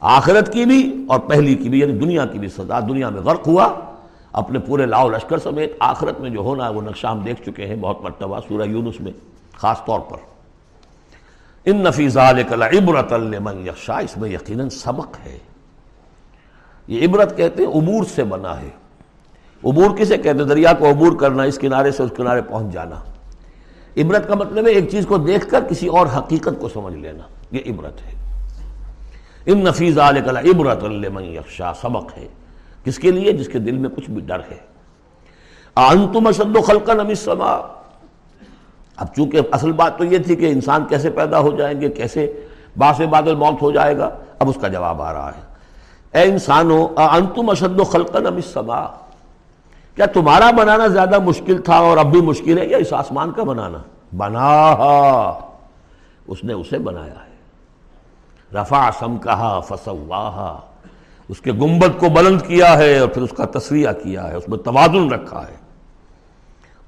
[0.00, 3.48] آخرت کی بھی اور پہلی کی بھی یعنی دنیا کی بھی سزا۔ دنیا میں غرق
[3.48, 3.68] ہوا۔
[4.32, 7.66] اپنے پورے لاؤ لشکر سمیت آخرت میں جو ہونا ہے وہ نقشہ ہم دیکھ چکے
[7.66, 9.12] ہیں بہت مرتبہ سورہ یونس میں،
[9.56, 10.16] خاص طور پر۔
[11.64, 15.38] ان نفیز عبرت لمن یخشا اس میں یقیناً سبق ہے۔
[16.88, 18.68] یہ عبرت کہتے ہیں عبور سے بنا ہے۔
[19.64, 22.96] عبور کسے کہتے ہیں؟ دریا کو عبور کرنا، اس کنارے سے اس کنارے پہنچ جانا۔
[23.96, 27.24] عبرت کا مطلب ہے ایک چیز کو دیکھ کر کسی اور حقیقت کو سمجھ لینا۔
[27.50, 28.14] یہ عبرت ہے۔
[29.46, 32.28] ان نفیز عبرت لمن یخشا سبق ہے۔
[32.84, 34.70] کس کے لیے؟ جس کے دل میں کچھ بھی ڈر ہے۔
[35.76, 37.76] انتم اشد و خلقا نمی سما
[38.96, 42.46] اب چونکہ اصل بات تو یہ تھی کہ انسان کیسے پیدا ہو جائیں گے، کیسے
[42.78, 45.50] باس بادل موت ہو جائے گا، اب اس کا جواب آ رہا ہے۔
[46.18, 48.86] اے انسانو انتم اشد و خلقا نمی سما
[49.94, 53.42] کیا تمہارا بنانا زیادہ مشکل تھا اور اب بھی مشکل ہے یا اس آسمان کا
[53.42, 53.78] بنانا؟
[54.16, 54.72] بنا
[56.26, 57.36] اس نے اسے بنایا ہے۔
[58.54, 60.60] رفا سم کہا فسواہا۔
[61.30, 64.48] اس کے گنبد کو بلند کیا ہے اور پھر اس کا تصویہ کیا ہے، اس
[64.48, 65.56] میں توازن رکھا ہے۔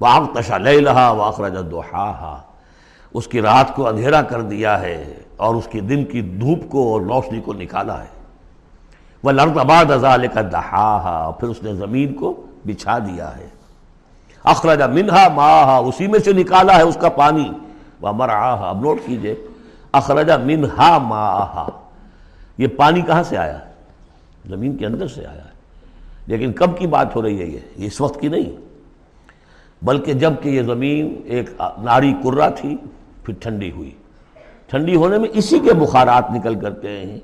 [0.01, 2.41] واق تشا لے لہا واخرج دوہا
[3.13, 6.93] اس کی رات کو اندھیرا کر دیا ہے اور اس کی دن کی دھوپ کو
[6.93, 8.23] اور روشنی کو نکالا ہے۔
[9.23, 13.47] وہ لرد آباد ازال کا دہا پھر اس نے زمین کو بچھا دیا ہے۔
[14.43, 17.51] اخرجا منہا ماہا اسی میں سے نکالا ہے اس کا پانی۔
[18.01, 19.35] وہ مرا اب نوٹ کیجیے۔
[19.91, 21.69] اخرجا منہا ماہا
[22.57, 23.72] یہ پانی کہاں سے آیا؟ ہے
[24.49, 25.53] زمین کے اندر سے آیا ہے۔
[26.27, 28.51] لیکن کب کی بات ہو رہی ہے یہ؟ اس وقت کی نہیں۔
[29.81, 31.49] بلکہ جبکہ یہ زمین ایک
[31.81, 32.77] ناری کرا تھی،
[33.23, 33.91] پھر ٹھنڈی ہوئی۔
[34.67, 37.19] ٹھنڈی ہونے میں اسی کے بخارات نکل کرتے ہیں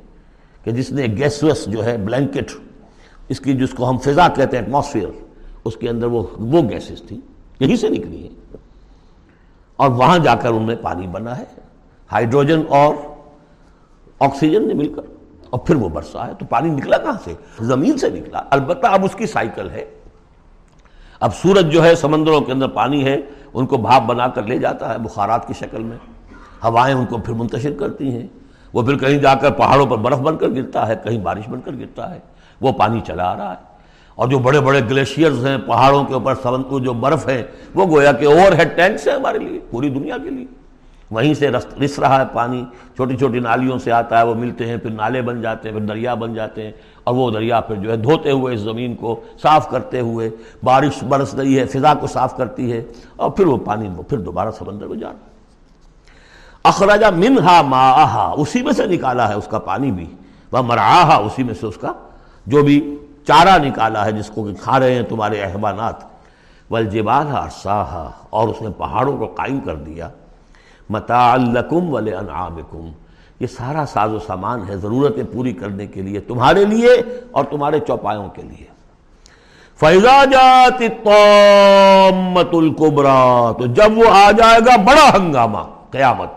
[0.64, 2.52] کہ جس نے گیسوس جو ہے، بلینکٹ،
[3.30, 5.08] اس کی جس کو ہم فضا کہتے ہیں ایٹماسفیئر
[5.66, 7.20] اس کے اندر وہ وہ گیسز تھی
[7.60, 8.58] یہیں سے نکلی ہے
[9.76, 11.44] اور وہاں جا کر ان میں پانی بنا ہے۔
[12.12, 12.96] ہائیڈروجن اور
[14.20, 15.19] آکسیجن نے مل کر۔
[15.50, 19.06] اور پھر وہ برسا ہے تو پانی نکلا کہاں سے؟ زمین سے نکلا۔ البتہ اب
[19.06, 19.86] اس کی سائیکل ہے۔
[21.20, 23.18] اب سورج جو ہے سمندروں کے اندر پانی ہے،
[23.54, 25.98] ان کو بھاپ بنا کر لے جاتا ہے بخارات کی شکل میں۔
[26.64, 28.28] ہوائیں ان کو پھر منتشر کرتی ہیں۔
[28.74, 31.62] وہ پھر کہیں جا کر پہاڑوں پر برف بن کر گرتا ہے، کہیں بارش بن
[31.62, 32.20] کر گرتا ہے۔
[32.62, 33.70] وہ پانی چلا آ رہا ہے۔
[34.16, 37.44] اور جو بڑے بڑے گلیشیئرز ہیں، پہاڑوں کے اوپر سمندر جو برف ہے
[37.76, 40.46] وہ گویا کہ اوور ہیڈ ٹینکس ہیں ہمارے لیے، پوری دنیا کے لیے۔
[41.12, 42.64] وہیں سے رس رہا ہے پانی،
[42.96, 45.86] چھوٹی چھوٹی نالیوں سے آتا ہے، وہ ملتے ہیں، پھر نالے بن جاتے ہیں، پھر
[45.86, 46.72] دریا بن جاتے ہیں،
[47.04, 50.30] اور وہ دریا پھر جو ہے دھوتے ہوئے اس زمین کو صاف کرتے ہوئے
[50.64, 52.82] بارش برس رہی ہے، فضا کو صاف کرتی ہے،
[53.16, 55.28] اور پھر وہ پانی وہ پھر دوبارہ سمندر میں جانا
[56.66, 60.06] اخراجہ منہا ماہا اسی میں سے نکالا ہے اس کا پانی بھی،
[60.52, 61.94] وہ مرآہا اسی میں سے اس کا
[62.48, 62.80] جو بھی
[63.28, 66.04] چارہ نکالا ہے، جس کو کہ کھا رہے ہیں تمہارے احبانات
[66.70, 70.10] والجبال ارساہا اور اس نے پہاڑوں کو قائم کر دیا۔
[70.90, 72.90] متاع لکم ول انعامکم
[73.40, 77.80] یہ سارا ساز و سامان ہے ضرورتیں پوری کرنے کے لیے تمہارے لیے اور تمہارے
[77.80, 78.68] چوپایوں کے لیے۔
[79.80, 80.82] فیضا جات
[82.54, 85.58] القبرا تو جب وہ آ جائے گا بڑا ہنگامہ،
[85.92, 86.30] قیامت۔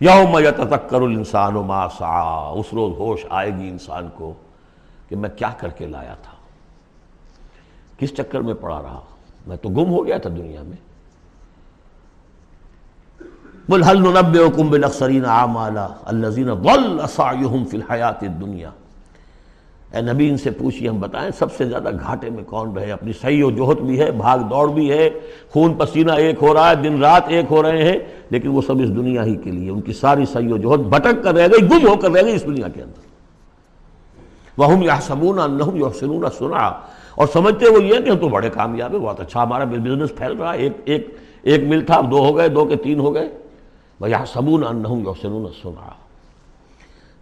[0.00, 4.32] یوم یتذکر الانسان ما سعا اس روز ہوش آئے گی انسان کو
[5.08, 6.32] کہ میں کیا کر کے لایا تھا۔
[7.98, 9.00] کس چکر میں پڑا رہا؟
[9.46, 10.85] میں تو گم ہو گیا تھا دنیا میں۔
[13.68, 18.70] بل حل ننبئکم بالاخسرین اعمالا الذین ضل سعیہم فی الحیات الدنیا
[19.94, 23.12] اے نبی، ان سے پوچھئے، ہم بتائیں سب سے زیادہ گھاٹے میں کون رہے؟ اپنی
[23.12, 25.10] صحیح و جوہت بھی ہے، بھاگ دوڑ بھی ہے،
[25.50, 27.98] خون پسینہ ایک ہو رہا ہے، دن رات ایک ہو رہے ہیں،
[28.30, 31.24] لیکن وہ سب اس دنیا ہی کے لیے، ان کی ساری صحیح و جوہت بھٹک
[31.24, 33.06] کر رہ گئی، گم ہو کر رہ گئی اس دنیا کے اندر۔
[34.60, 36.68] وَهُمْ يَحْسَبُونَ أَنَّهُمْ يُحْسِنُونَ صُنْعًا۔
[37.14, 40.32] اور سمجھتے وہ یہ کہ ہم تو بڑے کامیاب ہیں، بہت اچھا ہمارا بزنس پھیل
[40.32, 43.28] رہا ہے، ایک ایک ایک مل تھا دو ہو گئے، دو کے تین ہو گئے۔
[44.00, 45.94] وَيَحْسَبُونَ أَنَّهُمْ يُحْسِنُونَ صُنْعًا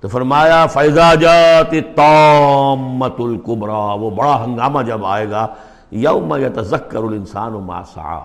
[0.01, 5.47] تو فرمایا فیضا جات تامت القبرا وہ بڑا ہنگامہ جب آئے گا
[5.91, 8.25] یوم یتذکر الانسان ما سعا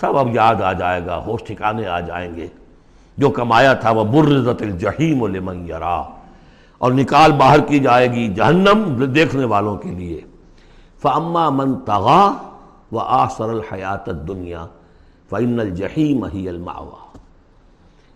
[0.00, 2.46] سب اب یاد آ جائے گا، ہوش ٹھکانے آ جائیں گے۔
[3.16, 6.02] جو کمایا تھا وہ برزت الجحیم لمن یرا
[6.78, 10.20] اور نکال باہر کی جائے گی جہنم دیکھنے والوں کے لیے۔
[11.02, 12.32] فاما من تغا
[12.92, 14.66] و آثر الحیات الدنیا
[15.30, 17.18] فعن الجحیم ہی الماوا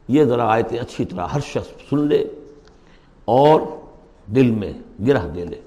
[0.08, 2.28] یہ ذرا آیتیں اچھی طرح ہر شخص سن لے
[3.24, 3.60] اور
[4.26, 4.72] دل میں
[5.06, 5.60] گرہ دے لے۔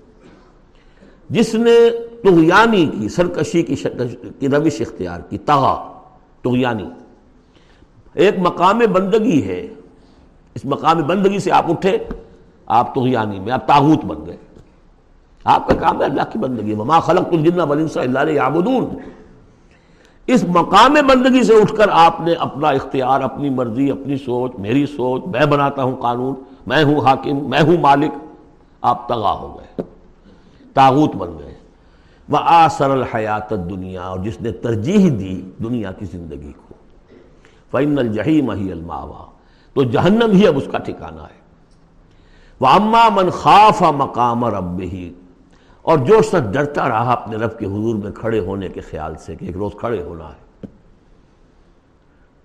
[1.30, 1.90] جس نے
[2.24, 3.76] تغیانی کی، سرکشی کی
[4.50, 6.02] روش اختیار کی تغا
[6.42, 6.86] تغیانی
[8.14, 9.68] ایک مقام بندگی ہے۔
[10.56, 11.98] اس مقام بندگی سے آپ اٹھے،
[12.66, 14.38] آپ تغیانی میں، آپ تاغوت بن گئے۔
[15.44, 18.86] آپ کا کام ہے اللہ کی بندگی۔ وما خلق الجنہ والانس الا ليعبدون۔
[20.28, 24.86] اس مقام بندگی سے اٹھ کر آپ نے اپنا اختیار، اپنی مرضی، اپنی سوچ، میری
[24.86, 26.34] سوچ، میں بناتا ہوں قانون،
[26.68, 28.12] میں ہوں حاکم، میں ہوں مالک،
[28.82, 29.84] آپ تغا ہو گئے،
[30.74, 31.54] تاغوت بن گئے۔
[32.30, 36.74] وہ آسر الحیات دنیا اور جس نے ترجیح دی دنیا کی زندگی کو۔
[37.72, 39.26] فعن الجحیم ہی الماوا
[39.74, 41.38] تو جہنم ہی اب اس کا ٹھکانا ہے۔
[42.60, 45.14] وہ اما من خاف مقام رب ہی
[45.88, 49.36] اور جو شخص ڈرتا رہا اپنے رب کے حضور میں کھڑے ہونے کے خیال سے
[49.36, 50.68] کہ ایک روز کھڑے ہونا ہے،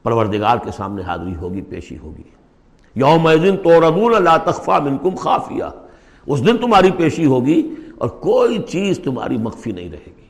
[0.02, 2.22] پروردگار کے سامنے حاضری ہوگی، پیشی ہوگی۔
[2.94, 5.64] یوم دن تو ردون اللہ تخفا منکم خافیہ۔
[6.26, 10.27] اس دن تمہاری پیشی ہوگی اور کوئی چیز تمہاری مخفی نہیں رہے گی۔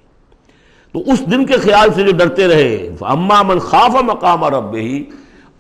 [0.93, 5.05] تو اس دن کے خیال سے جو ڈرتے رہے اما من خاف مقام رب ہی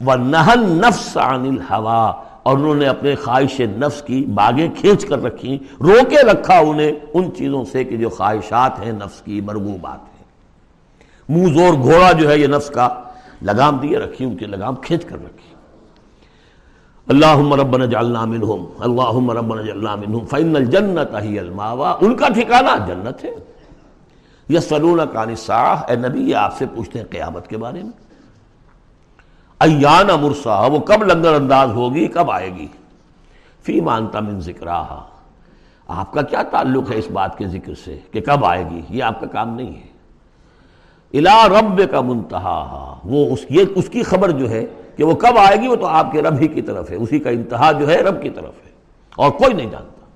[0.07, 2.13] و نہن نفس عن الحوا
[2.43, 7.31] اور انہوں نے اپنے خواہش نفس کی باغیں کھینچ کر رکھی، روکے رکھا انہیں ان
[7.37, 10.25] چیزوں سے کہ جو خواہشات ہیں، نفس کی مرغوبات ہیں۔
[11.29, 12.89] منہ زور گھوڑا جو ہے یہ نفس کا
[13.43, 15.55] لگام دیے رکھی، ان کی لگام کھینچ کر رکھی۔
[17.09, 22.87] اللہ ربنا جعلنا منہم اللہ ربنا جعلنا منہم، فإن الجنت ہی الماوا ان کا ٹھکانہ
[22.87, 23.31] جنت ہے۔
[24.49, 28.02] یہ سلون کانی ساہ اے نبی، یہ آپ سے پوچھتے ہیں قیامت کے بارے میں۔
[29.63, 32.67] ایان مرسا، وہ کب لنگر انداز ہوگی، کب آئے گی؟
[33.63, 34.67] فی مانتا من ذکر
[35.89, 39.03] آپ کا کیا تعلق ہے اس بات کے ذکر سے کہ کب آئے گی؟ یہ
[39.03, 39.93] آپ کا کام نہیں ہے۔
[41.19, 45.39] الا رب کا منتہا وہ اس یہ اس کی خبر جو ہے کہ وہ کب
[45.39, 47.91] آئے گی، وہ تو آپ کے رب ہی کی طرف ہے۔ اسی کا انتہا جو
[47.91, 48.71] ہے رب کی طرف ہے۔
[49.17, 50.07] اور کوئی نہیں جانتا۔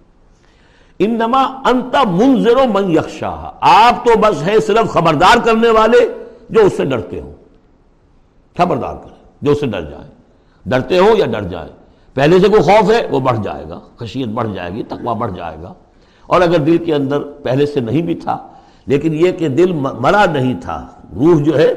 [0.99, 6.15] انما انت منظر و من یکشا آپ تو بس ہے صرف خبردار کرنے والے
[6.51, 7.35] جو اس سے ڈرتے ہوں۔
[8.59, 10.11] خبردار کریں جو اس سے ڈر جائیں
[10.67, 11.69] ڈرتے ہو یا ڈر جائیں
[12.15, 15.33] پہلے سے کوئی خوف ہے وہ بڑھ جائے گا، خشیت بڑھ جائے گی، تقوی بڑھ
[15.37, 15.75] جائے گا۔
[16.27, 18.49] اور اگر دل کے اندر پہلے سے نہیں بھی تھا،
[18.87, 21.75] لیکن یہ کہ دل مرا نہیں تھا، روح جو ہے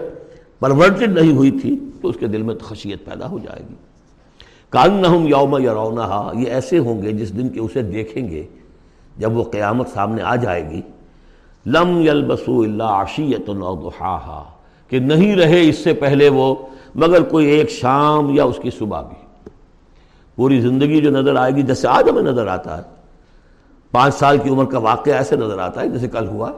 [0.59, 3.75] پرورٹڈ نہیں ہوئی تھی، تو اس کے دل میں خشیت پیدا ہو جائے گی۔
[4.69, 8.47] کان نہ یوم یا یہ ایسے ہوں گے جس دن کے اسے دیکھیں گے،
[9.17, 10.81] جب وہ قیامت سامنے آ جائے گی۔
[11.65, 14.43] لم یلبسو اللہ عشیت الحا
[14.89, 16.55] کہ نہیں رہے اس سے پہلے وہ،
[16.95, 19.49] مگر کوئی ایک شام یا اس کی صبح بھی۔
[20.35, 22.83] پوری زندگی جو نظر آئے گی، جیسے آج ہمیں نظر آتا ہے،
[23.91, 26.51] پانچ سال کی عمر کا واقعہ ایسے نظر آتا ہے جیسے کل ہوا۔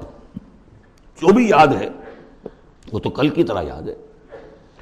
[1.22, 1.90] جو بھی یاد ہے،
[2.92, 3.96] وہ تو کل کی طرح یاد ہے۔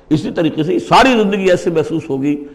[0.09, 2.45] اسی طریقے سے ساری زندگی ایسے محسوس ہوگی۔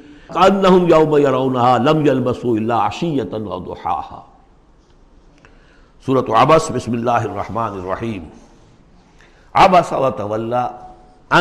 [1.78, 4.20] لم يلبسوا الا عشیتا و ضحاها
[6.06, 8.22] سورة عبس، بسم اللہ الرحمن الرحیم۔
[9.54, 10.68] عبس و تولا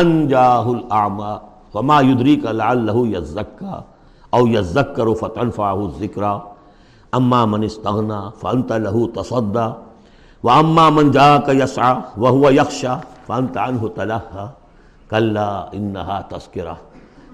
[0.00, 1.34] ان جاہ الاعمى
[1.74, 3.80] وما يدريك لعله يزكى
[4.34, 6.34] او يذكر فتنفعه الذکرى
[7.14, 9.68] اما من استغنى فانت له تصدى
[10.42, 12.94] واما من جا جاءك يسعى وهو يخشى
[13.28, 14.48] فانت عنه تلهى
[15.10, 16.76] كلا انها تذكره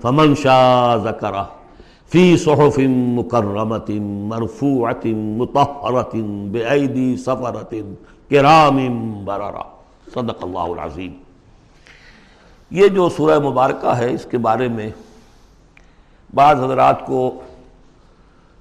[0.02, 1.48] فمن شاء ذكره
[2.12, 2.78] فی صحف
[3.16, 3.90] مکرمت
[4.30, 5.06] مرفوعت
[5.40, 6.14] مطہرت
[6.52, 7.74] بأیدی سفرت
[8.30, 8.78] کرام
[9.24, 9.62] بررا
[10.14, 11.12] صدق اللہ العظیم
[12.70, 14.90] یہ جو سورہ مبارکہ ہے، اس کے بارے میں
[16.34, 17.40] بعض حضرات کو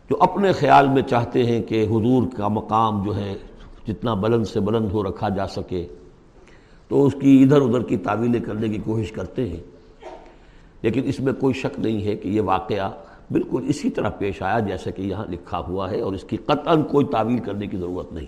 [0.10, 3.38] جو اپنے خیال میں چاہتے ہیں کہ حضور کا مقام جو ہے،
[3.88, 5.88] جتنا بلند سے بلند ہو رکھا جا سکے،
[6.88, 9.60] تو اس کی ادھر ادھر کی تعویلیں کرنے کی کوشش کرتے ہیں۔
[10.82, 12.92] لیکن اس میں کوئی شک نہیں ہے کہ یہ واقعہ
[13.32, 16.76] بالکل اسی طرح پیش آیا، جیسے کہ یہاں لکھا ہوا ہے، اور اس کی قطعا
[16.76, 18.26] کوئی تعویل کرنے کی ضرورت نہیں۔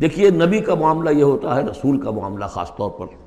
[0.00, 3.25] دیکھیے، نبی کا معاملہ یہ ہوتا ہے، رسول کا معاملہ خاص طور پر۔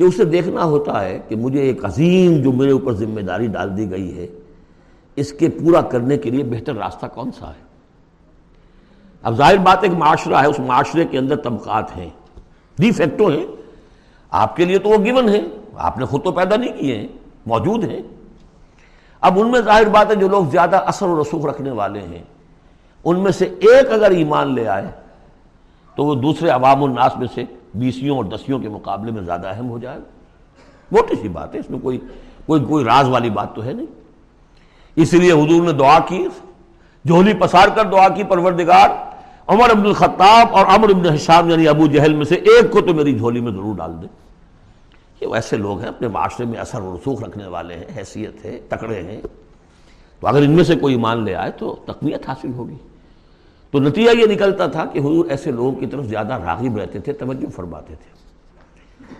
[0.00, 3.76] کہ اسے دیکھنا ہوتا ہے کہ مجھے ایک عظیم جو میرے اوپر ذمہ داری ڈال
[3.76, 4.26] دی گئی ہے،
[5.16, 7.60] اس کے پورا کرنے کے لیے بہتر راستہ کون سا ہے؟
[9.22, 12.08] اب ظاہر بات ایک معاشرہ ہے، اس معاشرے کے اندر طبقات ہیں
[12.78, 13.44] ڈی فیکٹو ہیں،
[14.30, 15.42] آپ کے لیے تو وہ گیون ہیں،
[15.74, 17.08] آپ نے خود تو پیدا نہیں کیے ہیں،
[17.46, 18.00] موجود ہیں۔
[19.20, 22.22] اب ان میں ظاہر بات ہے جو لوگ زیادہ اثر و رسوخ رکھنے والے ہیں،
[23.04, 24.90] ان میں سے ایک اگر ایمان لے آئے
[25.94, 27.44] تو وہ دوسرے عوام الناس میں سے
[27.74, 30.04] بیسیوں اور دسیوں کے مقابلے میں زیادہ اہم ہو جائے۔ گا
[30.92, 31.98] موٹی سی بات ہے، اس میں کوئی
[32.46, 33.86] کوئی کوئی راز والی بات تو ہے نہیں۔
[34.96, 36.28] اس لیے حضور نے دعا کی
[37.06, 38.88] جھولی پسار کر دعا کی، پروردگار،
[39.46, 42.94] عمر عبد الخطاب اور عمر ابن حشام یعنی ابو جہل میں سے ایک کو تو
[42.94, 44.06] میری جھولی میں ضرور ڈال دے۔
[45.20, 48.60] یہ ویسے لوگ ہیں، اپنے معاشرے میں اثر و رسوخ رکھنے والے ہیں، حیثیت ہے،
[48.68, 49.20] تکڑے ہیں۔
[50.20, 52.74] تو اگر ان میں سے کوئی ایمان لے آئے تو تقویت حاصل ہوگی۔
[53.70, 57.12] تو نتیجہ یہ نکلتا تھا کہ حضور ایسے لوگوں کی طرف زیادہ راغب رہتے تھے،
[57.12, 58.20] توجہ فرماتے تھے۔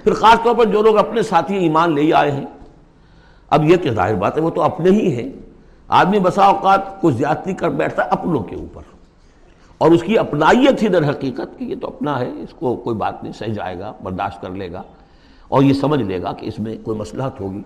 [0.04, 2.46] پھر خاص طور پر جو لوگ اپنے ساتھی ایمان لے آئے ہیں،
[3.50, 5.28] اب یہ کہ ظاہر بات ہے، وہ تو اپنے ہی ہیں۔
[5.88, 8.82] آدمی بسا اوقات کو زیادتی کر بیٹھتا ہے اپنوں کے اوپر۔
[9.78, 12.96] اور اس کی اپنائیت ہی در حقیقت کہ یہ تو اپنا ہے، اس کو کوئی
[12.96, 14.82] بات نہیں سہ جائے گا، برداشت کر لے گا۔
[15.48, 17.62] اور یہ سمجھ لے گا کہ اس میں کوئی مسلحت ہوگی۔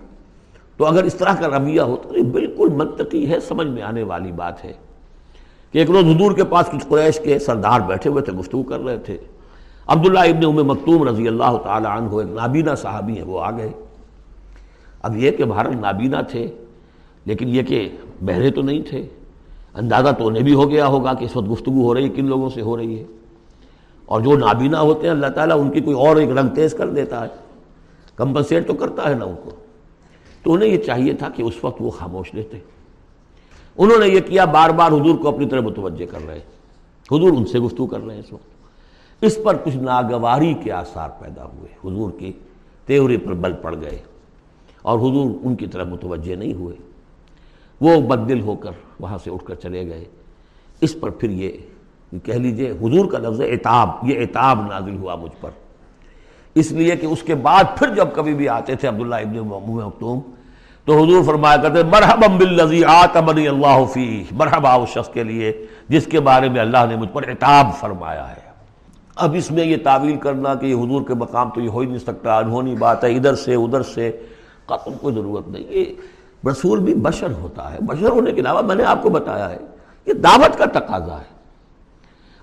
[0.77, 4.03] تو اگر اس طرح کا رویہ ہو تو یہ بالکل منطقی ہے، سمجھ میں آنے
[4.03, 4.73] والی بات ہے۔
[5.75, 8.81] کہ ایک روز حضور کے پاس کچھ قریش کے سردار بیٹھے ہوئے تھے، گفتگو کر
[8.81, 9.17] رہے تھے۔
[9.87, 13.73] عبداللہ ابن ام مکتوم رضی اللہ تعالی عنہ ایک نابینا صحابی ہیں، وہ آ گئے۔
[15.03, 16.51] اب یہ کہ بھارت نابینا تھے،
[17.25, 17.89] لیکن یہ کہ
[18.23, 19.07] بہرے تو نہیں تھے۔
[19.75, 22.25] اندازہ تو انہیں بھی ہو گیا ہوگا کہ اس وقت گفتگو ہو رہی ہے، کن
[22.25, 23.05] لوگوں سے ہو رہی ہے۔
[24.07, 26.91] اور جو نابینا ہوتے ہیں، اللہ تعالیٰ ان کی کوئی اور ایک رنگ تیز کر
[26.91, 27.29] دیتا ہے۔
[28.17, 29.51] کمپنسیٹ تو کرتا ہے نا ان کو۔
[30.43, 32.59] تو انہیں یہ چاہیے تھا کہ اس وقت وہ خاموش لیتے
[33.79, 36.39] انہوں نے یہ کیا بار بار حضور کو اپنی طرح متوجہ کر رہے
[37.13, 38.49] حضور ان سے گفتگو کر رہے ہیں اس وقت۔
[39.25, 42.33] اس پر کچھ ناگواری کے آثار پیدا ہوئے۔ حضور کی
[42.87, 43.99] تیوری پر بل پڑ گئے
[44.83, 46.77] اور حضور ان کی طرح متوجہ نہیں ہوئے۔
[47.81, 48.71] وہ بددل ہو کر
[49.01, 50.05] وہاں سے اٹھ کر چلے گئے۔
[50.81, 51.53] اس پر پھر یہ
[52.23, 55.51] کہہ لیجیے، حضور کا لفظ اعتاب۔ یہ اعتاب نازل ہوا مجھ پر۔
[56.55, 60.21] اس لیے کہ اس کے بعد پھر جب کبھی بھی آتے تھے عبداللہ ابن مختوم
[60.87, 65.53] تو حضور فرمایا کرتے مرحبا بالذی آتمنی اللہ فی مرحبا اس شخص کے لیے
[65.89, 68.43] جس کے بارے میں اللہ نے مجھ پر اعتاب فرمایا ہے۔
[69.17, 71.87] اب اس میں یہ تعویل کرنا کہ یہ حضور کے مقام تو یہ ہو ہی
[71.87, 74.11] نہیں سکتا انہونی بات ہے، ادھر سے ادھر سے
[74.67, 75.85] قتل کوئی ضرورت نہیں۔ یہ
[76.51, 79.59] رسول بھی بشر ہوتا ہے، بشر ہونے کے علاوہ میں نے آپ کو بتایا ہے،
[80.07, 81.34] یہ دعوت کا تقاضا ہے۔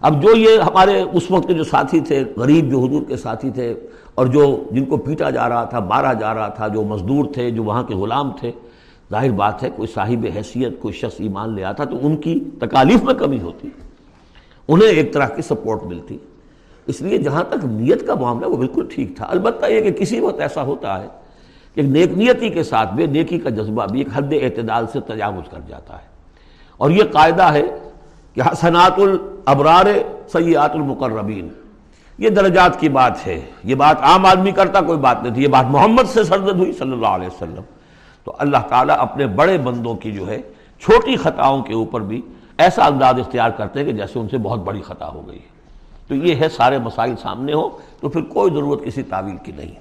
[0.01, 3.49] اب جو یہ ہمارے اس وقت کے جو ساتھی تھے، غریب جو حضور کے ساتھی
[3.49, 3.73] تھے،
[4.15, 7.51] اور جو جن کو پیٹا جا رہا تھا، مارا جا رہا تھا، جو مزدور تھے،
[7.51, 8.51] جو وہاں کے غلام تھے،
[9.11, 13.03] ظاہر بات ہے کوئی صاحب حیثیت، کوئی شخص ایمان لے آتا تو ان کی تکالیف
[13.03, 13.69] میں کمی ہوتی،
[14.67, 16.17] انہیں ایک طرح کی سپورٹ ملتی۔
[16.87, 20.19] اس لیے جہاں تک نیت کا معاملہ وہ بالکل ٹھیک تھا۔ البتہ یہ کہ کسی
[20.19, 21.07] وقت ایسا ہوتا ہے
[21.75, 25.49] کہ نیک نیتی کے ساتھ بے نیکی کا جذبہ بھی ایک حد اعتدال سے تجاوز
[25.49, 26.07] کر جاتا ہے۔
[26.77, 27.63] اور یہ قاعدہ ہے
[28.33, 29.85] کہ حسنات الابرار
[30.27, 31.47] سیات المقربین۔
[32.17, 35.47] یہ درجات کی بات ہے۔ یہ بات عام آدمی کرتا کوئی بات نہیں تھی۔ یہ
[35.47, 37.61] بات محمد سے سرزد ہوئی صلی اللہ علیہ وسلم۔
[38.23, 40.41] تو اللہ تعالیٰ اپنے بڑے بندوں کی جو ہے
[40.79, 42.21] چھوٹی خطاؤں کے اوپر بھی
[42.57, 45.51] ایسا انداز اختیار کرتے ہیں کہ جیسے ان سے بہت بڑی خطا ہو گئی ہے۔
[46.07, 47.69] تو یہ ہے سارے مسائل سامنے ہو
[47.99, 49.71] تو پھر کوئی ضرورت کسی تعویل کی نہیں۔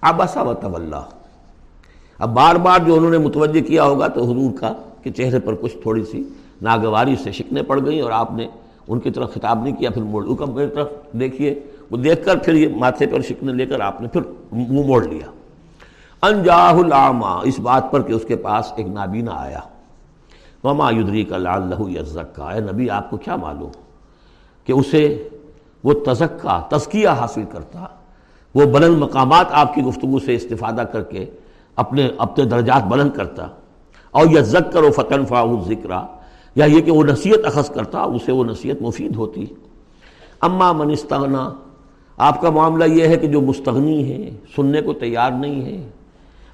[0.00, 0.96] ابسا و طلّہ
[2.18, 5.54] اب بار بار جو انہوں نے متوجہ کیا ہوگا تو حضور کا کہ چہرے پر
[5.54, 6.22] کچھ تھوڑی سی
[6.64, 8.46] ناگواری سے شکنے پڑ گئیں اور آپ نے
[8.88, 11.60] ان کی طرف خطاب نہیں کیا، پھر موڑ میری طرف دیکھیے،
[11.90, 14.20] وہ دیکھ کر پھر یہ ماتھے پر شکنے لے کر آپ نے پھر
[14.52, 15.26] منہ موڑ لیا۔
[16.22, 19.60] انجاہ العامہ اس بات پر کہ اس کے پاس ایک نابینا آیا۔
[20.64, 23.70] وما یدری کا لال لہو یزکا، اے نبی، آپ کو کیا معلوم
[24.64, 25.28] کہ اسے
[25.84, 27.84] وہ تزکا، تزکیہ حاصل کرتا،
[28.54, 31.26] وہ بلند مقامات آپ کی گفتگو سے استفادہ کر کے
[31.76, 33.46] اپنے اپنے درجات بلند کرتا۔
[34.10, 35.90] اور یا ذکر و فتن فاؤ ذکر
[36.56, 39.44] یا یہ کہ وہ نصیحت اخذ کرتا، اسے وہ نصیحت مفید ہوتی۔
[40.40, 41.50] اما من استغنا،
[42.18, 45.90] آپ کا معاملہ یہ ہے کہ جو مستغنی ہے سننے کو تیار نہیں ہے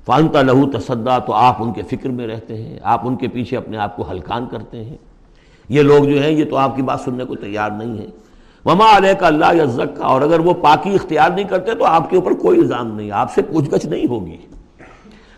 [0.07, 3.57] فانتا لہو تصدا، تو آپ ان کے فکر میں رہتے ہیں، آپ ان کے پیچھے
[3.57, 4.97] اپنے آپ کو ہلکان کرتے ہیں۔
[5.69, 8.07] یہ لوگ جو ہیں، یہ تو آپ کی بات سننے کو تیار نہیں ہے
[8.65, 12.11] وما علیہ کا اللہ یزک کا اور اگر وہ پاکی اختیار نہیں کرتے تو آپ
[12.11, 14.37] کے اوپر کوئی الزام نہیں، آپ سے پوچھ گچھ نہیں ہوگی۔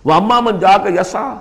[0.05, 1.35] وہ اما من جا کر یسا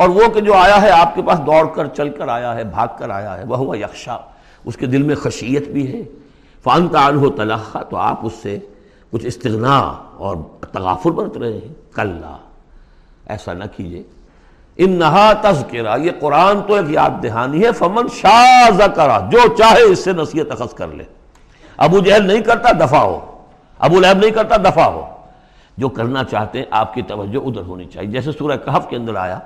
[0.00, 2.64] اور وہ کہ جو آیا ہے، آپ کے پاس دوڑ کر، چل کر آیا ہے،
[2.64, 4.16] بھاگ کر آیا ہے وہ ہوا یکشا
[4.64, 6.02] اس کے دل میں خشیت بھی ہے۔
[6.64, 8.58] فان تعان ہو تلخا تو آپ اس سے
[9.10, 9.78] کچھ استغنا
[10.16, 10.36] اور
[10.72, 12.22] تغافر برت رہے ہیں۔ کل
[13.26, 14.02] ایسا نہ کیجیے
[14.76, 19.82] ان نہا تذکرہ یہ قرآن تو ایک یاد دہانی ہے۔ فمن شاہ کرا جو چاہے
[19.82, 21.04] اس سے نصیحت اخذ کر لے۔
[21.76, 23.38] ابو جہل نہیں کرتا، دفاع ہو۔
[23.78, 25.06] ابو لہب نہیں کرتا، دفاع ہو۔
[25.78, 29.16] جو کرنا چاہتے ہیں، آپ کی توجہ ادھر ہونی چاہیے۔ جیسے سورہ کہف کے اندر
[29.16, 29.38] آیا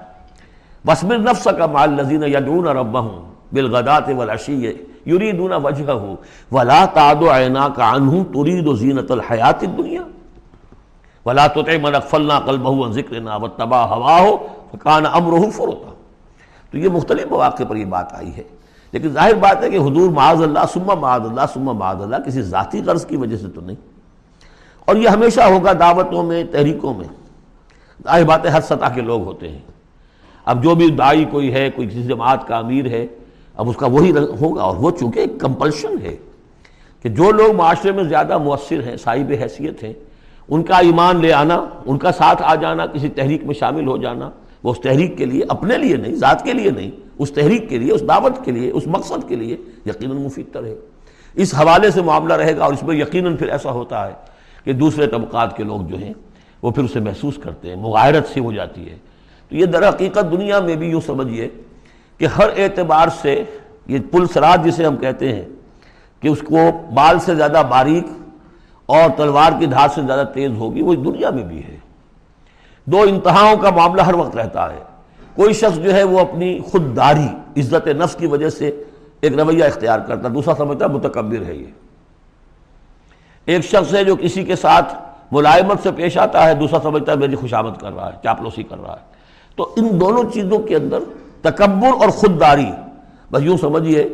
[0.87, 4.73] بسمر نفس کا مال نذین یدون ربہم بالغدات والعشی
[5.07, 6.15] یریدون وجہہ
[6.55, 10.03] ولا تعد عیناک عنہ ترید زینت الحیات الدنیا
[11.27, 14.41] ولا تطع من اغفلنا قلبه عن ذکرنا واتبع هواه
[14.73, 15.93] فكان امره فرطا
[16.71, 18.43] تو یہ مختلف مواقع پر یہ بات آئی ہے
[18.93, 22.43] لیکن ظاہر بات ہے کہ حضور معاذ اللہ، ثم معاذ اللہ، ثم معاذ اللہ کسی
[22.43, 23.77] ذاتی غرض کی وجہ سے تو نہیں۔
[24.85, 27.09] اور یہ ہمیشہ ہوگا دعوتوں میں، تحریکوں میں۔
[28.05, 29.74] ظاہر بات ہے، ہر سطح کے لوگ ہوتے ہیں۔
[30.45, 33.07] اب جو بھی دائی کوئی ہے، کوئی کسی جماعت کا امیر ہے،
[33.55, 36.17] اب اس کا وہی ہوگا اور وہ چونکہ ایک کمپلشن ہے
[37.03, 39.93] کہ جو لوگ معاشرے میں زیادہ مؤثر ہیں، صاحب حیثیت ہیں،
[40.49, 43.97] ان کا ایمان لے آنا، ان کا ساتھ آ جانا، کسی تحریک میں شامل ہو
[43.97, 44.31] جانا،
[44.65, 47.79] وہ اس تحریک کے لیے اپنے لیے نہیں، ذات کے لیے نہیں، اس تحریک کے
[47.79, 50.75] لیے، اس دعوت کے لیے، اس مقصد کے لیے یقیناً مفید تر ہے۔
[51.35, 54.13] اس حوالے سے معاملہ رہے گا اور اس میں یقیناً پھر ایسا ہوتا ہے
[54.65, 56.13] کہ دوسرے طبقات کے لوگ جو ہیں،
[56.63, 58.97] وہ پھر اسے محسوس کرتے ہیں، مغایرت سی ہو جاتی ہے۔
[59.55, 61.49] یہ در حقیقت دنیا میں بھی یوں سمجھیے
[62.19, 63.45] کہ ہر اعتبار سے
[63.87, 65.45] یہ پل سرات جسے ہم کہتے ہیں
[66.21, 68.07] کہ اس کو بال سے زیادہ باریک
[68.87, 71.77] اور تلوار کی دھار سے زیادہ تیز ہوگی، وہ دنیا میں بھی ہے۔
[72.85, 74.79] دو انتہاؤں کا معاملہ ہر وقت رہتا ہے۔
[75.35, 78.83] کوئی شخص جو ہے وہ اپنی خودداری، عزت نفس کی وجہ سے
[79.21, 81.67] ایک رویہ اختیار کرتا دوسرا سمجھتا متکبر ہے یہ۔
[83.45, 84.95] ایک شخص ہے جو کسی کے ساتھ
[85.33, 88.77] ملائمت سے پیش آتا ہے، دوسرا سمجھتا ہے میری خوشامد کر رہا ہے، چاپلوسی کر
[88.83, 89.14] رہا ہے۔
[89.57, 90.99] تو ان دونوں چیزوں کے اندر
[91.41, 92.67] تکبر اور خودداری
[93.31, 94.09] بس یوں سمجھیے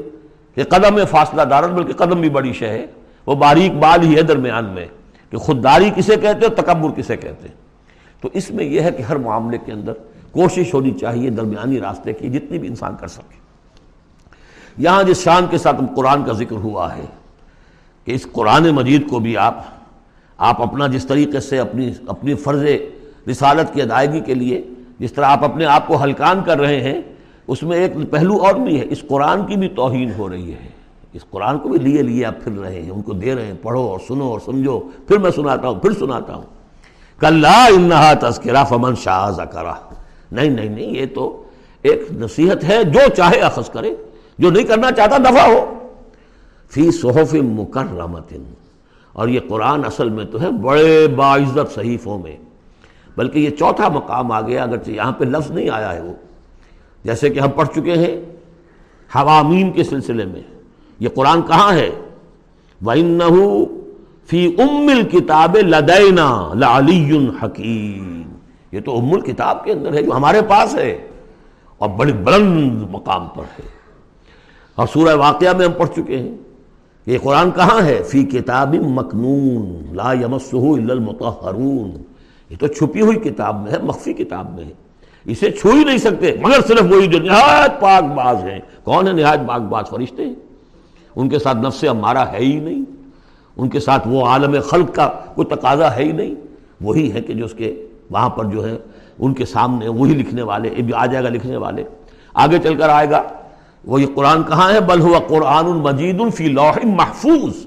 [0.55, 2.87] کہ قدم فاصلہ دارن، بلکہ قدم بھی بڑی شے ہے۔
[3.27, 4.87] وہ باریک بال ہی ہے درمیان میں
[5.31, 7.55] کہ خودداری کسے کہتے ہیں تکبر کسے کہتے ہیں۔
[8.21, 9.93] تو اس میں یہ ہے کہ ہر معاملے کے اندر
[10.33, 13.41] کوشش ہونی چاہیے درمیانی راستے کی، جتنی بھی انسان کر سکے۔
[14.79, 17.05] یہاں جس شان کے ساتھ قرآن کا ذکر ہوا ہے
[18.05, 19.65] کہ اس قرآن مجید کو بھی آپ
[20.37, 22.63] آپ اپنا جس طریقے سے اپنی اپنی فرض
[23.31, 24.63] رسالت کی ادائیگی کے لیے
[25.01, 27.01] جس طرح آپ اپنے آپ کو ہلکان کر رہے ہیں،
[27.47, 30.69] اس میں ایک پہلو اور بھی ہے، اس قرآن کی بھی توہین ہو رہی ہے۔
[31.13, 33.55] اس قرآن کو بھی لیے لیے آپ پھر رہے ہیں، ان کو دے رہے ہیں،
[33.63, 36.45] پڑھو اور سنو اور سمجھو۔ پھر میں سناتا ہوں، پھر سناتا ہوں۔
[37.19, 39.75] کل انہا تذکرہ فمن شاہ کرا
[40.33, 41.43] نہیں نہیں نہیں، یہ تو
[41.83, 43.95] ایک نصیحت ہے، جو چاہے اخذ کرے۔
[44.39, 45.79] جو نہیں کرنا چاہتا دفع ہو۔
[46.71, 48.35] فی صحف مکرمت
[49.13, 52.37] اور یہ قرآن اصل میں تو ہے بڑے باعزت صحیفوں میں۔
[53.17, 56.13] بلکہ یہ چوتھا مقام آ گیا، اگرچہ یہاں پہ لفظ نہیں آیا ہے وہ۔
[57.05, 58.21] جیسے کہ ہم پڑھ چکے ہیں
[59.15, 60.43] حوامین کے سلسلے میں،
[61.01, 61.91] یہ قرآن کہاں ہے؟
[62.85, 63.65] وَإِنَّهُ
[64.27, 68.23] فی ام الکتاب لدینا لعلی حکیم
[68.73, 71.09] یہ تو ام الکتاب کے اندر ہے، جو ہمارے پاس ہے
[71.79, 73.69] اور بڑی بلند مقام پر ہے۔
[74.75, 76.37] اور سورہ واقعہ میں ہم پڑھ چکے ہیں،
[77.07, 81.91] یہ قرآن کہاں ہے؟ فی کتاب مکنون لا الا المطہرون
[82.51, 84.73] یہ تو چھپی ہوئی کتاب میں ہے، مخفی کتاب میں ہے۔
[85.25, 89.13] اسے چھو ہی نہیں سکتے، مگر صرف وہی جو نہایت پاک باز ہیں۔ کون ہے
[89.13, 90.35] نہایت پاک باز؟ فرشتے ہیں۔
[91.17, 92.85] ان کے ساتھ نفس ہمارا ہے ہی نہیں۔
[93.57, 96.35] ان کے ساتھ وہ عالم خلق کا کوئی تقاضا ہے ہی نہیں۔
[96.81, 98.79] وہی ہے کہ جو اس کے وہاں پر جو ہے،
[99.19, 101.85] ان کے سامنے وہی لکھنے والے آ جائے گا لکھنے والے۔
[102.35, 103.23] آگے چل کر آئے گا۔
[103.85, 107.67] وہ یہ قرآن کہاں ہے؟ بل ہوا قرآن المجید فی لوح محفوظ۔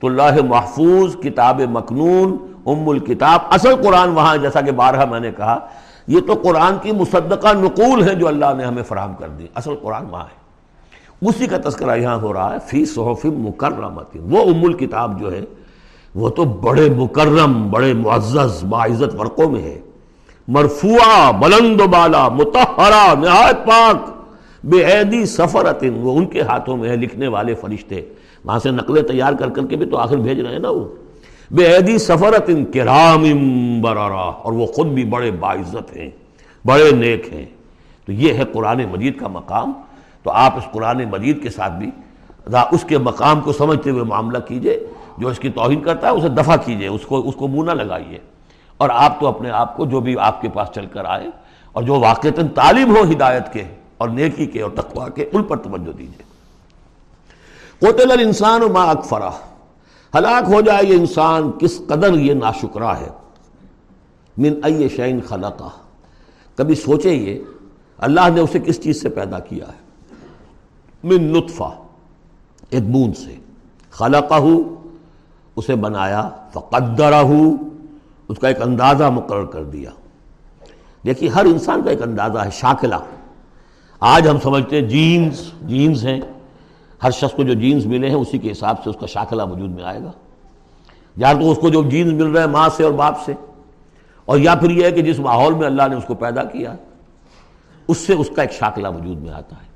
[0.00, 2.36] تو لوح محفوظ، کتاب مکنون
[2.66, 5.58] ام الکتاب، اصل قرآن وہاں جیسا کہ بارہا میں نے کہا،
[6.06, 9.74] یہ تو قرآن کی مصدقہ نقول ہے جو اللہ نے ہمیں فراہم کر دی، اصل
[9.82, 10.46] قرآن وہاں ہے۔
[11.28, 15.44] اسی کا تذکرہ یہاں ہو رہا ہے، فی صحف مکرمت وہ ام الکتاب جو ہے،
[16.14, 19.80] وہ تو بڑے مکرم، بڑے معزز باعزت ورقوں میں ہے۔
[20.48, 24.10] مرفوعہ، بلند و بالا متحرہ نہایت پاک،
[24.64, 28.00] بے عیدی سفرت وہ ان کے ہاتھوں میں ہے، لکھنے والے فرشتے۔
[28.44, 30.84] وہاں سے نقلیں تیار کر کر کے بھی تو آخر بھیج رہے ہیں نا وہ۔
[31.50, 33.24] بے عیدی سفرت کرام
[33.80, 36.10] برارا اور وہ خود بھی بڑے باعزت ہیں،
[36.64, 37.46] بڑے نیک ہیں۔
[38.06, 39.72] تو یہ ہے قرآن مجید کا مقام۔
[40.22, 41.90] تو آپ اس قرآن مجید کے ساتھ بھی
[42.70, 44.86] اس کے مقام کو سمجھتے ہوئے معاملہ کیجیے۔
[45.18, 47.82] جو اس کی توہین کرتا ہے، اسے دفع کیجیے، اس کو اس کو منہ نہ
[47.82, 48.18] لگائیے۔
[48.76, 51.26] اور آپ تو اپنے آپ کو جو بھی آپ کے پاس چل کر آئے،
[51.72, 53.64] اور جو واقعتاً تعلیم ہو ہدایت کے
[53.98, 56.22] اور نیکی کے اور تقوی کے، ان پر توجہ دیجیے۔
[57.78, 59.30] قتل الانسان ما اکفرہ
[60.18, 63.08] ہلاک ہو جائے یہ انسان، کس قدر یہ ناشکرا ہے؟
[64.38, 65.68] من ای شعین خلقہ۔
[66.56, 67.38] کبھی سوچے یہ،
[67.98, 69.86] اللہ نے اسے کس چیز سے پیدا کیا ہے؟
[71.04, 71.78] من نطفہ،
[72.70, 73.34] ایک بوند سے۔
[73.90, 74.42] خلقہ،
[75.56, 77.24] اسے بنایا، فقدرہ،
[78.28, 79.90] اس کا ایک اندازہ مقرر کر دیا۔
[81.06, 82.96] دیکھیے، ہر انسان کا ایک اندازہ ہے، شاکلہ۔
[84.00, 86.20] آج ہم سمجھتے ہیں، جینز جینز ہیں۔
[87.02, 89.70] ہر شخص کو جو جینز ملے ہیں اسی کے حساب سے اس کا شاکلہ وجود
[89.70, 90.10] میں آئے گا۔
[91.16, 93.34] یا تو اس کو جو جینز مل رہے ہیں ماں سے اور باپ سے،
[94.24, 96.74] اور یا پھر یہ ہے کہ جس ماحول میں اللہ نے اس کو پیدا کیا،
[97.88, 99.66] اس سے اس کا ایک شاکلہ وجود میں آتا ہے۔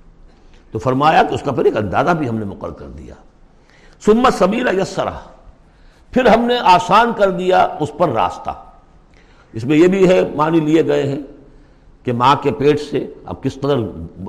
[0.73, 3.15] تو فرمایا کہ اس کا پھر ایک اندازہ بھی ہم نے مقرر کر دیا۔
[4.05, 5.19] سمت سبیلا یسرا
[6.11, 8.51] پھر ہم نے آسان کر دیا اس پر راستہ۔
[9.53, 11.19] اس میں یہ بھی ہے مانی لیے گئے ہیں۔
[12.05, 13.77] کہ ماں کے پیٹ سے اب کس قدر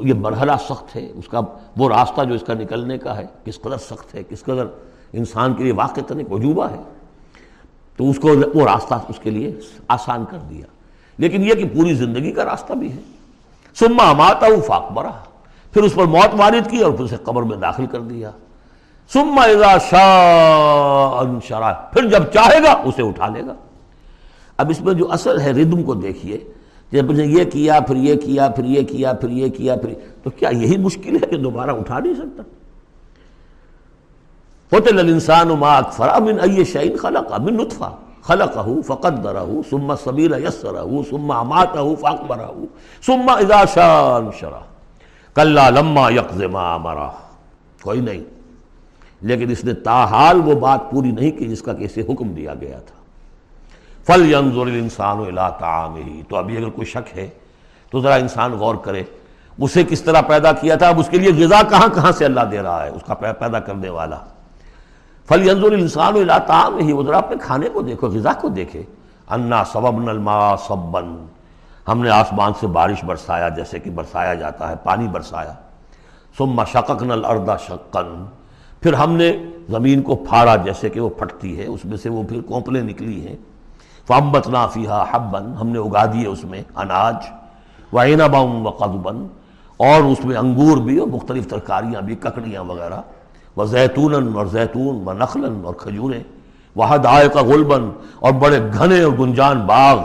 [0.03, 1.41] یہ مرحلہ سخت ہے، اس کا
[1.77, 4.65] وہ راستہ جو اس کا نکلنے کا ہے، کس قدر سخت ہے، کس قدر
[5.13, 6.81] انسان کے لیے واقع کرنے کا وجوبہ ہے۔
[7.97, 9.55] تو اس کو وہ راستہ اس کے لیے
[9.87, 10.65] آسان کر دیا۔
[11.17, 13.01] لیکن یہ کہ پوری زندگی کا راستہ بھی ہے۔
[13.75, 15.11] سما ماتا فاق برا
[15.73, 18.31] پھر اس پر موت وارد کی اور پھر اسے قبر میں داخل کر دیا۔
[19.13, 19.47] سما
[19.89, 23.53] شاہ پھر جب چاہے گا، اسے اٹھا لے گا۔
[24.57, 26.37] اب اس میں جو اصل ہے، ردم کو دیکھیے۔
[26.91, 30.29] جب نے یہ کیا، پھر یہ کیا، پھر یہ کیا، پھر یہ کیا، پھر تو
[30.29, 32.43] کیا یہی مشکل ہے کہ دوبارہ اٹھا نہیں سکتا؟
[34.71, 37.91] قتل الانسان ما اکفرا من ای شعین خلق، من نطفہ،
[38.27, 42.51] خلقہ فقدرہ ثم سبیل یسرہ ثم اماتہ فاقبرہ
[43.05, 44.59] ثم اذا شان شرہ
[45.35, 47.09] کلا لما یقض ما امرہ
[47.83, 48.23] کوئی نہیں،
[49.21, 52.53] لیکن اس نے تاحال وہ بات پوری نہیں کی جس کا کہ اسے حکم دیا
[52.61, 52.99] گیا تھا۔
[54.07, 57.29] فل ینظر الانسان الى طعامه۔ تو ابھی اگر کوئی شک ہے،
[57.91, 59.03] تو ذرا انسان غور کرے،
[59.59, 62.41] اسے کس طرح پیدا کیا تھا؟ اب اس کے لیے غذا کہاں کہاں سے اللہ
[62.41, 64.17] دے رہا ہے؟ اس کا پیدا کرنے والا۔
[65.25, 68.83] فل ینظر الانسان الى طعامه۔ وہ ذرا اپنے کھانے کو دیکھو، غذا کو دیکھے۔
[69.29, 71.01] انا صببنا الماء صبا۔
[71.87, 75.53] ہم نے آسمان سے بارش برسایا، جیسے کہ برسایا جاتا ہے، پانی برسایا۔
[76.37, 78.25] ثم شققنا الارض شقا۔
[78.81, 79.37] پھر ہم نے
[79.69, 83.27] زمین کو پھاڑا، جیسے کہ وہ پھٹتی ہے، اس میں سے وہ پھر کونپلیں نکلی
[83.27, 83.35] ہیں۔
[84.07, 87.29] فمبت نافیہ حبن ہم نے اگا دیے اس میں اناج
[87.93, 89.25] وعین بم و قدبن
[89.79, 93.01] اور اس میں انگور بھی اور مختلف ترکاریاں بھی، ککڑیاں وغیرہ
[93.55, 96.21] وہ زیتون اور زیتون و نخلن اور کھجوریں
[96.75, 97.89] وہ دائے کا غلبن
[98.19, 99.97] اور بڑے گھنے اور گنجان باغ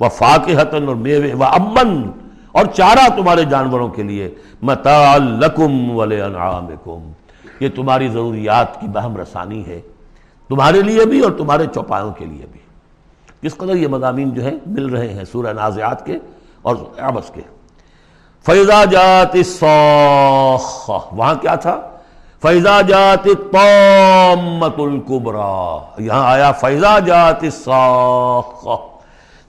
[0.00, 2.02] وہ فاقحتن اور میوے و امن
[2.52, 4.28] اور چارہ تمہارے جانوروں کے لیے
[4.62, 7.10] متعلقم ولی انعامکم
[7.60, 9.80] یہ تمہاری ضروریات کی بہم رسانی ہے،
[10.50, 12.59] تمہارے لیے بھی اور تمہارے چوپایوں کے لیے بھی۔
[13.42, 16.18] کس قدر یہ مضامین جو ہیں مل رہے ہیں سورہ نازعات کے
[16.62, 17.42] اور عبس کے۔
[18.46, 19.36] فیضا جات
[21.12, 21.76] وہاں کیا تھا؟
[22.42, 23.26] فیضا جات
[24.78, 25.56] القبرا
[25.98, 27.44] یہاں آیا فیضا جات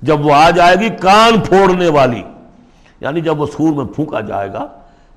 [0.01, 2.23] جب وہ آ جائے گی کان پھوڑنے والی
[3.01, 4.65] یعنی جب وہ سور میں پھونکا جائے گا،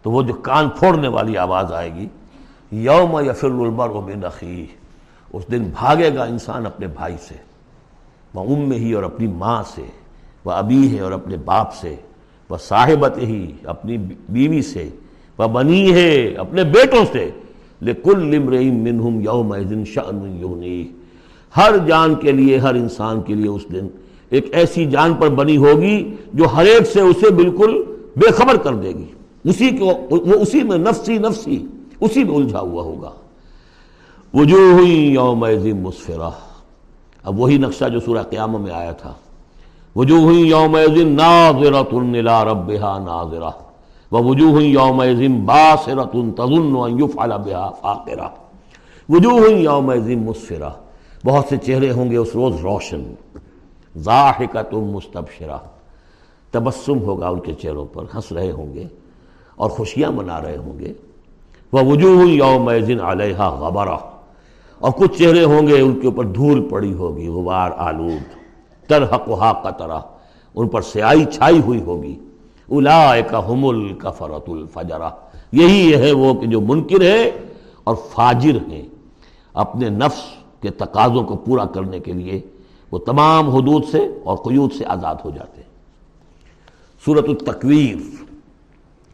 [0.02, 2.06] تو وہ جو کان پھوڑنے والی آواز آئے گی،
[2.72, 4.66] یوم یفر المر من اخی
[5.32, 7.34] اس دن بھاگے گا انسان اپنے بھائی سے۔
[8.35, 9.82] وہ ام ہی اور اپنی ماں سے،
[10.45, 11.97] وہ ابھی ہے اور اپنے باپ سے،
[12.51, 13.97] وہ صاحبت ہی اپنی
[14.28, 14.89] بیوی سے،
[15.39, 17.30] وہ بنی ہے اپنے بیٹوں سے۔
[17.82, 19.55] لکل منہم یوم
[19.85, 20.89] شأن یونی
[21.57, 23.87] ہر جان کے لیے، ہر انسان کے لیے اس دن
[24.30, 27.82] ایک ایسی جان پر بنی ہوگی جو ہر ایک سے اسے بالکل
[28.16, 29.07] بے خبر کر دے گی۔
[29.45, 31.66] اسی کو، وہ اسی میں نفسی نفسی،
[32.01, 33.11] اسی میں الجھا ہوا ہوگا۔
[34.35, 35.45] وجوہ یوم
[35.82, 36.30] مسفرہ۔
[37.24, 39.12] اب وہی نقشہ جو سورہ قیامہ میں آیا تھا۔
[39.96, 43.50] وجوہ یوم ناظرۃ الى ربها ناظرہ۔
[44.12, 45.02] ووجوہ یوم
[45.44, 48.28] باسرۃ تظن ان يفعل بها فاقرہ۔
[49.08, 49.92] وجوہ یوم
[50.26, 50.70] مسفرہ۔
[51.26, 53.14] بہت سے چہرے ہوں گے اس روز روشن۔
[53.96, 55.58] ضاحکۃ مستبشرہ۔
[56.50, 58.84] تبسم ہوگا ان کے چہروں پر، ہنس رہے ہوں گے
[59.56, 60.92] اور خوشیاں منا رہے ہوں گے۔
[61.72, 62.68] وہ وجوہ یوم
[63.02, 63.96] علیہ غبرہ۔
[64.85, 68.37] اور کچھ چہرے ہوں گے، ان کے اوپر دھول پڑی ہوگی، غبار آلود،
[68.89, 69.24] ترحق
[69.62, 69.99] قطرہ،
[70.55, 72.18] ان پر سیائی چھائی ہوئی ہوگی۔
[72.68, 75.11] اولائک هم الکفرۃ الفجرہ۔
[75.53, 77.30] یہی ہے وہ کہ جو منکر ہے
[77.85, 78.82] اور فاجر ہیں
[79.55, 80.20] اپنے نفس
[80.62, 82.41] کے تقاضوں کو پورا کرنے کے لیے
[82.91, 85.68] وہ تمام حدود سے اور قیود سے آزاد ہو جاتے ہیں۔
[87.05, 87.97] صورت التکویر۔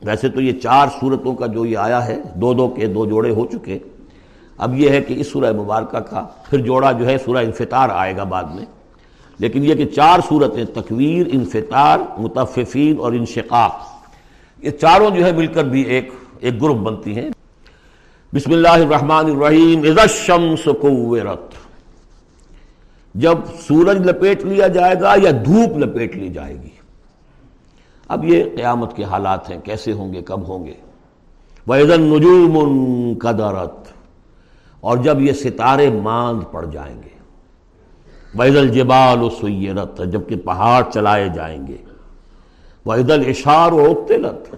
[0.03, 3.31] ویسے تو یہ چار صورتوں کا جو یہ آیا ہے، دو دو کے دو جوڑے
[3.31, 3.79] ہو چکے۔
[4.61, 8.16] اب یہ ہے کہ اس سورہ مبارکہ کا پھر جوڑا جو ہے سورہ انفطار آئے
[8.16, 8.64] گا بعد میں۔
[9.38, 13.72] لیکن یہ کہ چار صورتیں تکویر، انفطار، متففین اور انشقاق۔
[14.58, 17.30] یہ چاروں جو ہے مل کر بھی ایک ایک گروپ بنتی ہیں۔
[18.34, 21.54] بسم اللہ الرحمن الرحیم۔ اذا الشمس کوورت۔
[23.14, 23.38] جب
[23.68, 26.68] سورج لپیٹ لیا جائے گا یا دھوپ لپیٹ لی جائے گی۔
[28.08, 30.74] اب یہ قیامت کے حالات ہیں، کیسے ہوں گے، کب ہوں گے؟
[31.68, 33.99] وَإِذَا النُّجُومٌ قَدَرَتْ
[34.81, 37.20] اور جب یہ ستارے ماند پڑ جائیں گے۔
[38.39, 41.76] وحید الجبال و سیرت جبکہ پہاڑ چلائے جائیں گے۔
[42.87, 44.55] وحید الاشار و اقتلت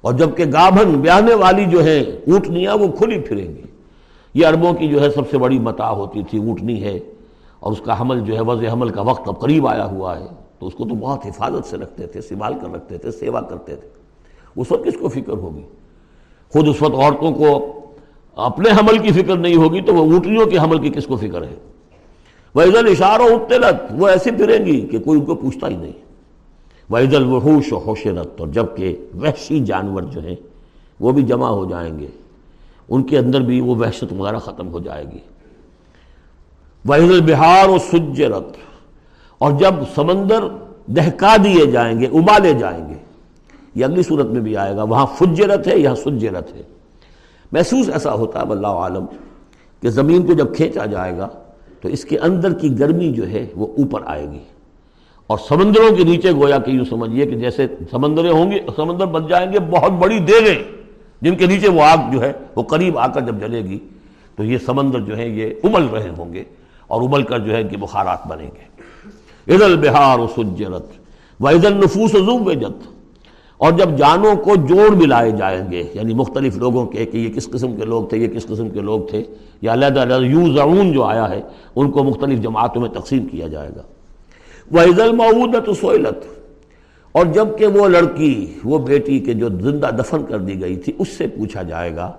[0.00, 3.62] اور جبکہ گابھن بیانے والی جو ہے اونٹنیاں، وہ کھلی پھریں گی۔
[4.34, 6.98] یہ عربوں کی جو ہے سب سے بڑی متا ہوتی تھی، اونٹنی ہے۔
[7.60, 10.26] اور اس کا حمل جو ہے، وضع حمل کا وقت اب قریب آیا ہوا ہے۔
[10.58, 13.76] تو اس کو تو بہت حفاظت سے رکھتے تھے، سنبھال کر رکھتے تھے، سیوا کرتے
[13.76, 13.88] تھے۔
[14.56, 15.62] اس وقت کس کو فکر ہوگی؟
[16.52, 17.80] خود اس وقت عورتوں کو
[18.36, 21.42] اپنے حمل کی فکر نہیں ہوگی تو وہ اونٹنیوں کے حمل کی کس کو فکر
[21.42, 21.54] ہے؟
[22.54, 25.92] وحید اشاروں اطلت، وہ ایسی پھریں گی کہ کوئی ان کو پوچھتا ہی نہیں۔
[26.90, 30.36] وحید الوحوش و ہوشرت اور جبکہ وحشی جانور جو ہیں،
[31.00, 32.06] وہ بھی جمع ہو جائیں گے۔
[32.88, 35.18] ان کے اندر بھی وہ وحشت وغیرہ ختم ہو جائے گی۔
[36.84, 38.56] وحید البہار و سجرت،
[39.38, 40.44] اور جب سمندر
[40.86, 42.94] دہکا دیے جائیں گے، ابالے جائیں گے۔
[43.74, 46.62] یہ اگلی صورت میں بھی آئے گا۔ وہاں فجرت ہے، یہاں سجرت ہے۔
[47.54, 49.04] محسوس ایسا ہوتا ہے اللہ عالم،
[49.82, 51.28] کہ زمین کو جب کھینچا جائے گا،
[51.80, 54.42] تو اس کے اندر کی گرمی جو ہے، وہ اوپر آئے گی۔
[55.26, 59.26] اور سمندروں کے نیچے گویا کہ یوں سمجھیے کہ جیسے سمندریں ہوں گے سمندر بن
[59.26, 60.62] جائیں گے، بہت بڑی دیگیں،
[61.22, 63.78] جن کے نیچے وہ آگ جو ہے، وہ قریب آ کر جب جلے گی،
[64.36, 66.44] تو یہ سمندر جو ہے یہ ابل رہے ہوں گے
[66.86, 68.64] اور ابل کر جو ہے کہ بخارات بنیں گے۔
[69.52, 70.86] عید البہار و سجرت
[71.40, 72.93] و عید النفوس و جت
[73.64, 77.50] اور جب جانوں کو جوڑ ملائے جائیں گے یعنی مختلف لوگوں کے کہ یہ کس
[77.50, 79.22] قسم کے لوگ تھے، یہ کس قسم کے لوگ تھے،
[79.62, 81.40] یا علیحدہ علیحدہ یو جو آیا ہے،
[81.76, 83.82] ان کو مختلف جماعتوں میں تقسیم کیا جائے گا۔
[84.70, 86.26] وہ عید المعودت سوئلت
[87.12, 91.08] اور جبکہ وہ لڑکی، وہ بیٹی کے جو زندہ دفن کر دی گئی تھی، اس
[91.08, 92.10] سے پوچھا جائے گا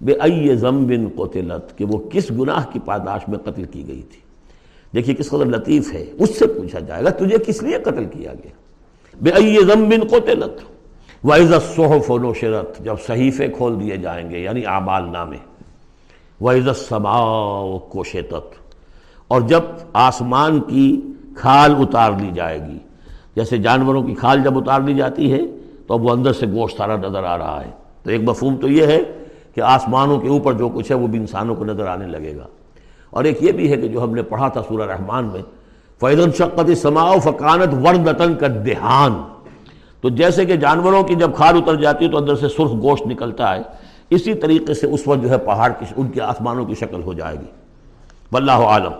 [0.00, 4.20] بے ائی ضمبن قتلت، کہ وہ کس گناہ کی پاداش میں قتل کی گئی تھی۔
[4.94, 8.32] دیکھیے کس قدر لطیف ہے، اس سے پوچھا جائے گا، تجھے کس لیے قتل کیا
[8.32, 8.54] گیا؟
[9.20, 10.75] بے ائی ضمبن قتلت۔
[11.26, 15.36] وَإِذَا الصُّحُفُ نُشِرَتْ، جب صحیفے کھول دیے جائیں گے یعنی اعمال نامے،
[16.40, 18.54] وَإِذَا السَّمَاءُ كُشِطَتْ
[19.28, 19.60] اور جب
[19.92, 21.00] آسمان کی
[21.36, 22.78] کھال اتار لی جائے گی،
[23.36, 25.40] جیسے جانوروں کی کھال جب اتار لی جاتی ہے،
[25.86, 27.70] تو اب وہ اندر سے گوشت سارا نظر آ رہا ہے۔
[28.02, 28.98] تو ایک مفہوم تو یہ ہے
[29.54, 32.46] کہ آسمانوں کے اوپر جو کچھ ہے، وہ بھی انسانوں کو نظر آنے لگے گا۔
[33.10, 35.42] اور ایک یہ بھی ہے کہ جو ہم نے پڑھا تھا سورہ رحمان میں
[36.00, 39.35] فیض الشقت سماؤ فقانت وردتن کا دہان
[40.06, 43.06] تو جیسے کہ جانوروں کی جب کھال اتر جاتی ہے تو اندر سے سرخ گوشت
[43.06, 43.62] نکلتا ہے،
[44.10, 47.12] اسی طریقے سے اس وقت جو ہے پہاڑ کی، ان کے آسمانوں کی شکل ہو
[47.12, 47.46] جائے گی۔
[48.32, 48.92] واللہ عالم۔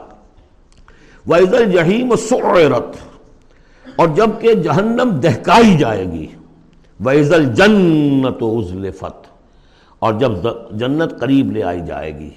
[1.26, 2.96] وَإِذَا الْجَحِيمُ سُعِرَتْ۔
[3.96, 6.26] اور جبکہ جہنم دہکائی جائے گی،
[7.04, 9.26] وَإِذَا الْجَنَّةُ عُزْلِفَتْ
[9.98, 10.32] اور جب
[10.70, 12.30] جنت قریب لے آئی جائے گی۔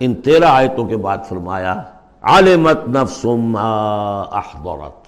[0.00, 1.82] ان تیرہ آیتوں کے بعد فرمایا
[2.22, 5.05] عالمت نفس ما احضرت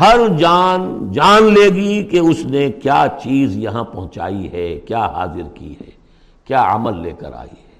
[0.00, 5.48] ہر جان جان لے گی کہ اس نے کیا چیز یہاں پہنچائی ہے، کیا حاضر
[5.54, 5.90] کی ہے،
[6.44, 7.72] کیا عمل لے کر آئی ہے۔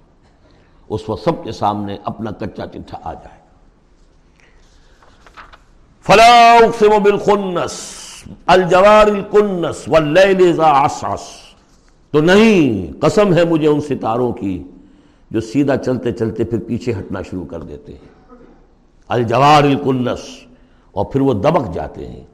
[0.88, 3.40] اس وقت سب کے سامنے اپنا کچا چٹھا آ جائے۔
[6.02, 7.72] فلا اقسم بالخنس،
[8.46, 11.22] الجوار الکنس واللیل اذا عصعص
[12.10, 14.62] تو نہیں، قسم ہے مجھے ان ستاروں کی
[15.30, 18.36] جو سیدھا چلتے چلتے پھر پیچھے ہٹنا شروع کر دیتے ہیں۔
[19.08, 20.51] الجوار الکنس۔
[20.92, 22.24] اور پھر وہ دبک جاتے ہیں۔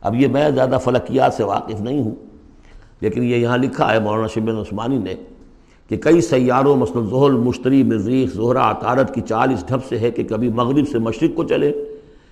[0.00, 2.14] اب یہ میں زیادہ فلکیات سے واقف نہیں ہوں،
[3.00, 5.14] لیکن یہ یہاں لکھا ہے مولانا شبین عثمانی نے
[5.88, 10.10] کہ کئی سیاروں مثلا زحل مشتری مریخ زہرہ عطارت کی چال اس ڈھب سے ہے
[10.10, 11.72] کہ کبھی مغرب سے مشرق کو چلے،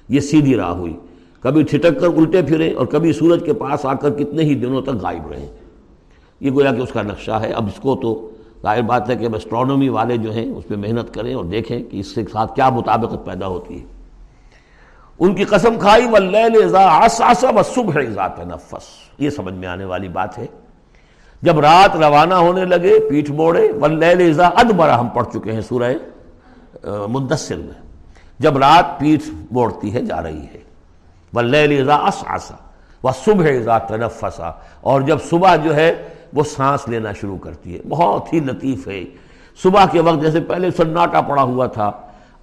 [0.08, 0.96] یہ سیدھی راہ ہوئی۔
[1.40, 4.82] کبھی ٹھٹک کر الٹے پھرے اور کبھی سورج کے پاس آ کر کتنے ہی دنوں
[4.82, 5.46] تک غائب رہیں
[6.40, 8.30] یہ گویا کہ اس کا نقشہ ہے۔ اب اس کو تو
[8.62, 11.82] ظاہر بات ہے کہ اب اسٹرانومی والے جو ہیں اس پہ محنت کریں اور دیکھیں
[11.82, 14.01] کہ اس کے ساتھ کیا مطابقت پیدا ہوتی ہے۔
[15.18, 16.06] ان کی قسم کھائی
[17.74, 18.84] صبح تنفس۔
[19.18, 20.46] یہ سمجھ میں آنے والی بات ہے۔
[21.42, 25.92] جب رات روانہ ہونے لگے، پیٹھ موڑے، واللیل اذا ادبرا ہم پڑھ چکے ہیں سورہ
[27.08, 27.82] مدثر میں۔
[28.38, 30.58] جب رات پیٹھ موڑتی ہے، جا رہی ہے۔
[31.34, 32.54] واللیل اذا اسعسا
[33.04, 38.32] والصبح اذا تنفسا اور جب صبح جو ہے، وہ سانس لینا شروع کرتی ہے۔ بہت
[38.32, 39.04] ہی لطیف ہے۔
[39.62, 41.92] صبح کے وقت جیسے پہلے سناٹا پڑا ہوا تھا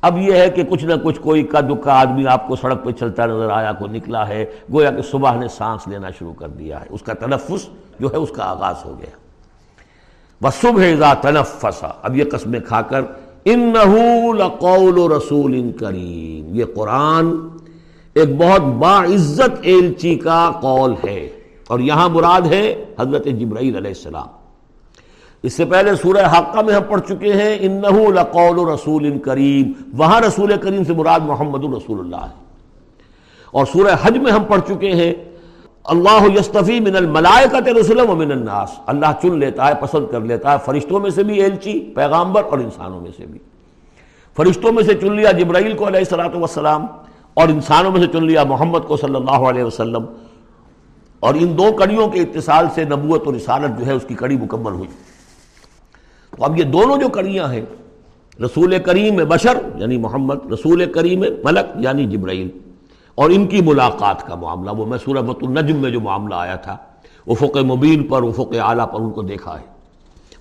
[0.02, 2.92] اب یہ ہے کہ کچھ نہ کچھ کوئی کا دکا آدمی آپ کو سڑک پہ
[2.92, 6.82] چلتا نظر آیا کو نکلا ہے، گویا کہ صبح نے سانس لینا شروع کر دیا
[6.82, 7.70] ہے۔ اس کا تنفس
[8.00, 9.18] جو ہے، اس کا آغاز ہو گیا۔
[10.44, 13.02] بس صبح تنفسا اب یہ قسمیں کھا کر
[13.46, 13.74] ان
[14.38, 17.58] لقول رسول کریم یہ قرآن
[18.14, 21.30] ایک بہت باعزت ایلچی کا قول ہے۔
[21.68, 24.39] اور یہاں مراد ہے حضرت جبرائیل علیہ السلام۔
[25.44, 30.22] اس سے پہلے سورہ حقہ میں ہم پڑھ چکے ہیں، انہو لقول رسول کریم، وہاں
[30.22, 32.50] رسول کریم سے مراد محمد الرسول اللہ ہے۔
[33.52, 35.14] اور سورہ حج میں ہم پڑھ چکے ہیں،
[35.84, 40.52] اللہ یستفی من الملائکت رسول و من الناس۔ اللہ چن لیتا ہے، پسند کر لیتا
[40.52, 43.40] ہے، فرشتوں میں سے بھی ایلچی پیغامبر اور انسانوں میں سے بھی۔
[44.38, 46.86] فرشتوں میں سے چن لیا جبرائیل کو علیہ السلام
[47.34, 50.06] اور انسانوں میں سے چن لیا محمد کو صلی اللہ علیہ وسلم۔
[51.20, 54.38] اور ان دو کڑیوں کے اقتصاد سے نبوت اور نصالت جو ہے، اس کی کڑی
[54.38, 55.09] مکمل ہوئی۔
[56.30, 57.62] تو اب یہ دونوں جو کڑیاں ہیں،
[58.40, 62.50] رسول کریم بشر یعنی محمد، رسول کریم ملک یعنی جبرائیل،
[63.18, 66.56] اور ان کی ملاقات کا معاملہ، وہ میں سورہ مت النجم میں جو معاملہ آیا
[66.56, 66.78] تھا،
[67.28, 69.66] افق مبین پر، افق اعلیٰ پر ان کو دیکھا ہے۔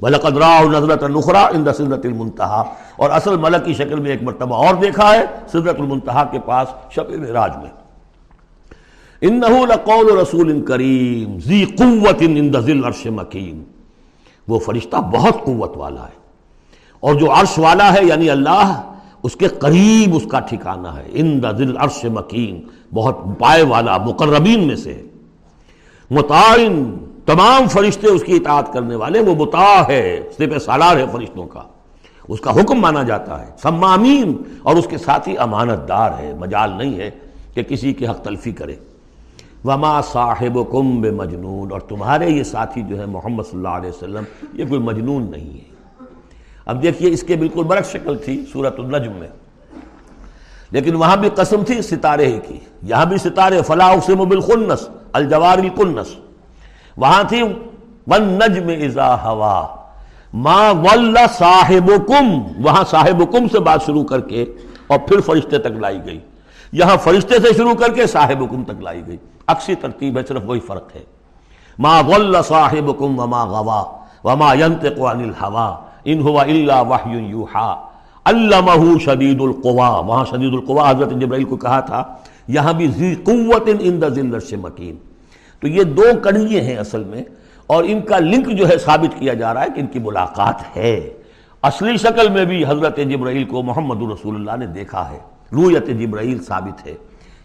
[0.02, 2.62] ملک ادرا نظرت الخرا ان سدرت المنتہا
[2.96, 6.68] اور اصل ملک کی شکل میں ایک مرتبہ اور دیکھا ہے سدرت المنتہا کے پاس
[6.94, 7.70] شب راج میں۔
[9.22, 13.62] انہو لقول رسول کریم ذی قوت عند ذل عرش مکین
[14.48, 16.18] وہ فرشتہ بہت قوت والا ہے۔
[17.00, 18.82] اور جو عرش والا ہے یعنی اللہ،
[19.22, 22.62] اس کے قریب اس کا ٹھکانہ ہے۔ عند ذل عرش مکین،
[22.94, 25.02] بہت پائے والا، مقربین میں سے۔
[26.10, 26.96] متعین،
[27.26, 31.62] تمام فرشتے اس کی اطاعت کرنے والے، وہ متا ہے سپ سالار ہے فرشتوں کا۔
[32.28, 36.34] اس کا حکم مانا جاتا ہے۔ سمامین، اور اس کے ساتھ ہی امانت دار ہے۔
[36.38, 37.10] مجال نہیں ہے
[37.54, 38.74] کہ کسی کی حق تلفی کرے۔
[39.64, 43.88] وما صاحب کم بے مجنون اور تمہارے یہ ساتھی جو ہے محمد صلی اللہ علیہ
[43.88, 45.68] وسلم، یہ کوئی مجنون نہیں ہے۔
[46.66, 49.28] اب دیکھیے، اس کے بالکل برق شکل تھی سورت النجم میں۔
[50.70, 55.58] لیکن وہاں بھی قسم تھی ستارے ہی کی۔ یہاں بھی ستارے فلاح اسم بالخنس، الجوار
[55.58, 56.06] الکنس
[56.96, 57.42] وہاں تھی
[58.06, 59.66] ون نجم ازا ہوا
[60.34, 64.44] ما ول صاحب کم وہاں صاحب کم سے بات شروع کر کے
[64.86, 66.20] اور پھر فرشتے تک لائی گئی۔
[66.72, 69.16] یہاں فرشتے سے شروع کر کے صاحب حکم تک لائی گئی۔
[69.48, 71.02] اکسی ترتیب ہے، صرف وہی فرق ہے۔
[71.78, 73.84] ما غل صاحبکم وما غوا
[74.24, 75.74] وما ينطق عن الهوى
[76.04, 77.74] ان هو الا وحی یوحا۔
[78.24, 82.04] علمہ شدید القوا۔ وہاں شدید القوا، حضرت جبرائیل کو کہا تھا،
[82.48, 84.96] یہاں بھی ذی قوت ان ذی العرش مکین۔
[85.60, 87.22] تو یہ دو کڑیے ہیں اصل میں،
[87.66, 90.76] اور ان کا لنک جو ہے ثابت کیا جا رہا ہے کہ ان کی ملاقات
[90.76, 91.10] ہے۔
[91.62, 95.18] اصلی شکل میں بھی حضرت جبرائیل کو محمد رسول اللہ نے دیکھا ہے۔
[95.52, 96.94] رویت جبرائیل ثابت ہے۔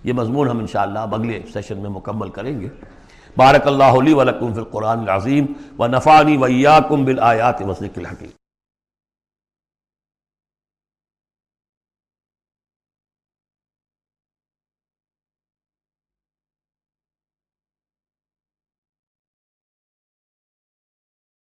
[0.04, 2.68] یہ مضمون ہم انشاءاللہ اگلے سیشن میں مکمل کریں گے۔
[3.38, 5.45] بارک اللہ علی لکم فی القرآن العظیم
[5.80, 8.30] و نفانی ویاکم بالآیات وسلک الحکیم۔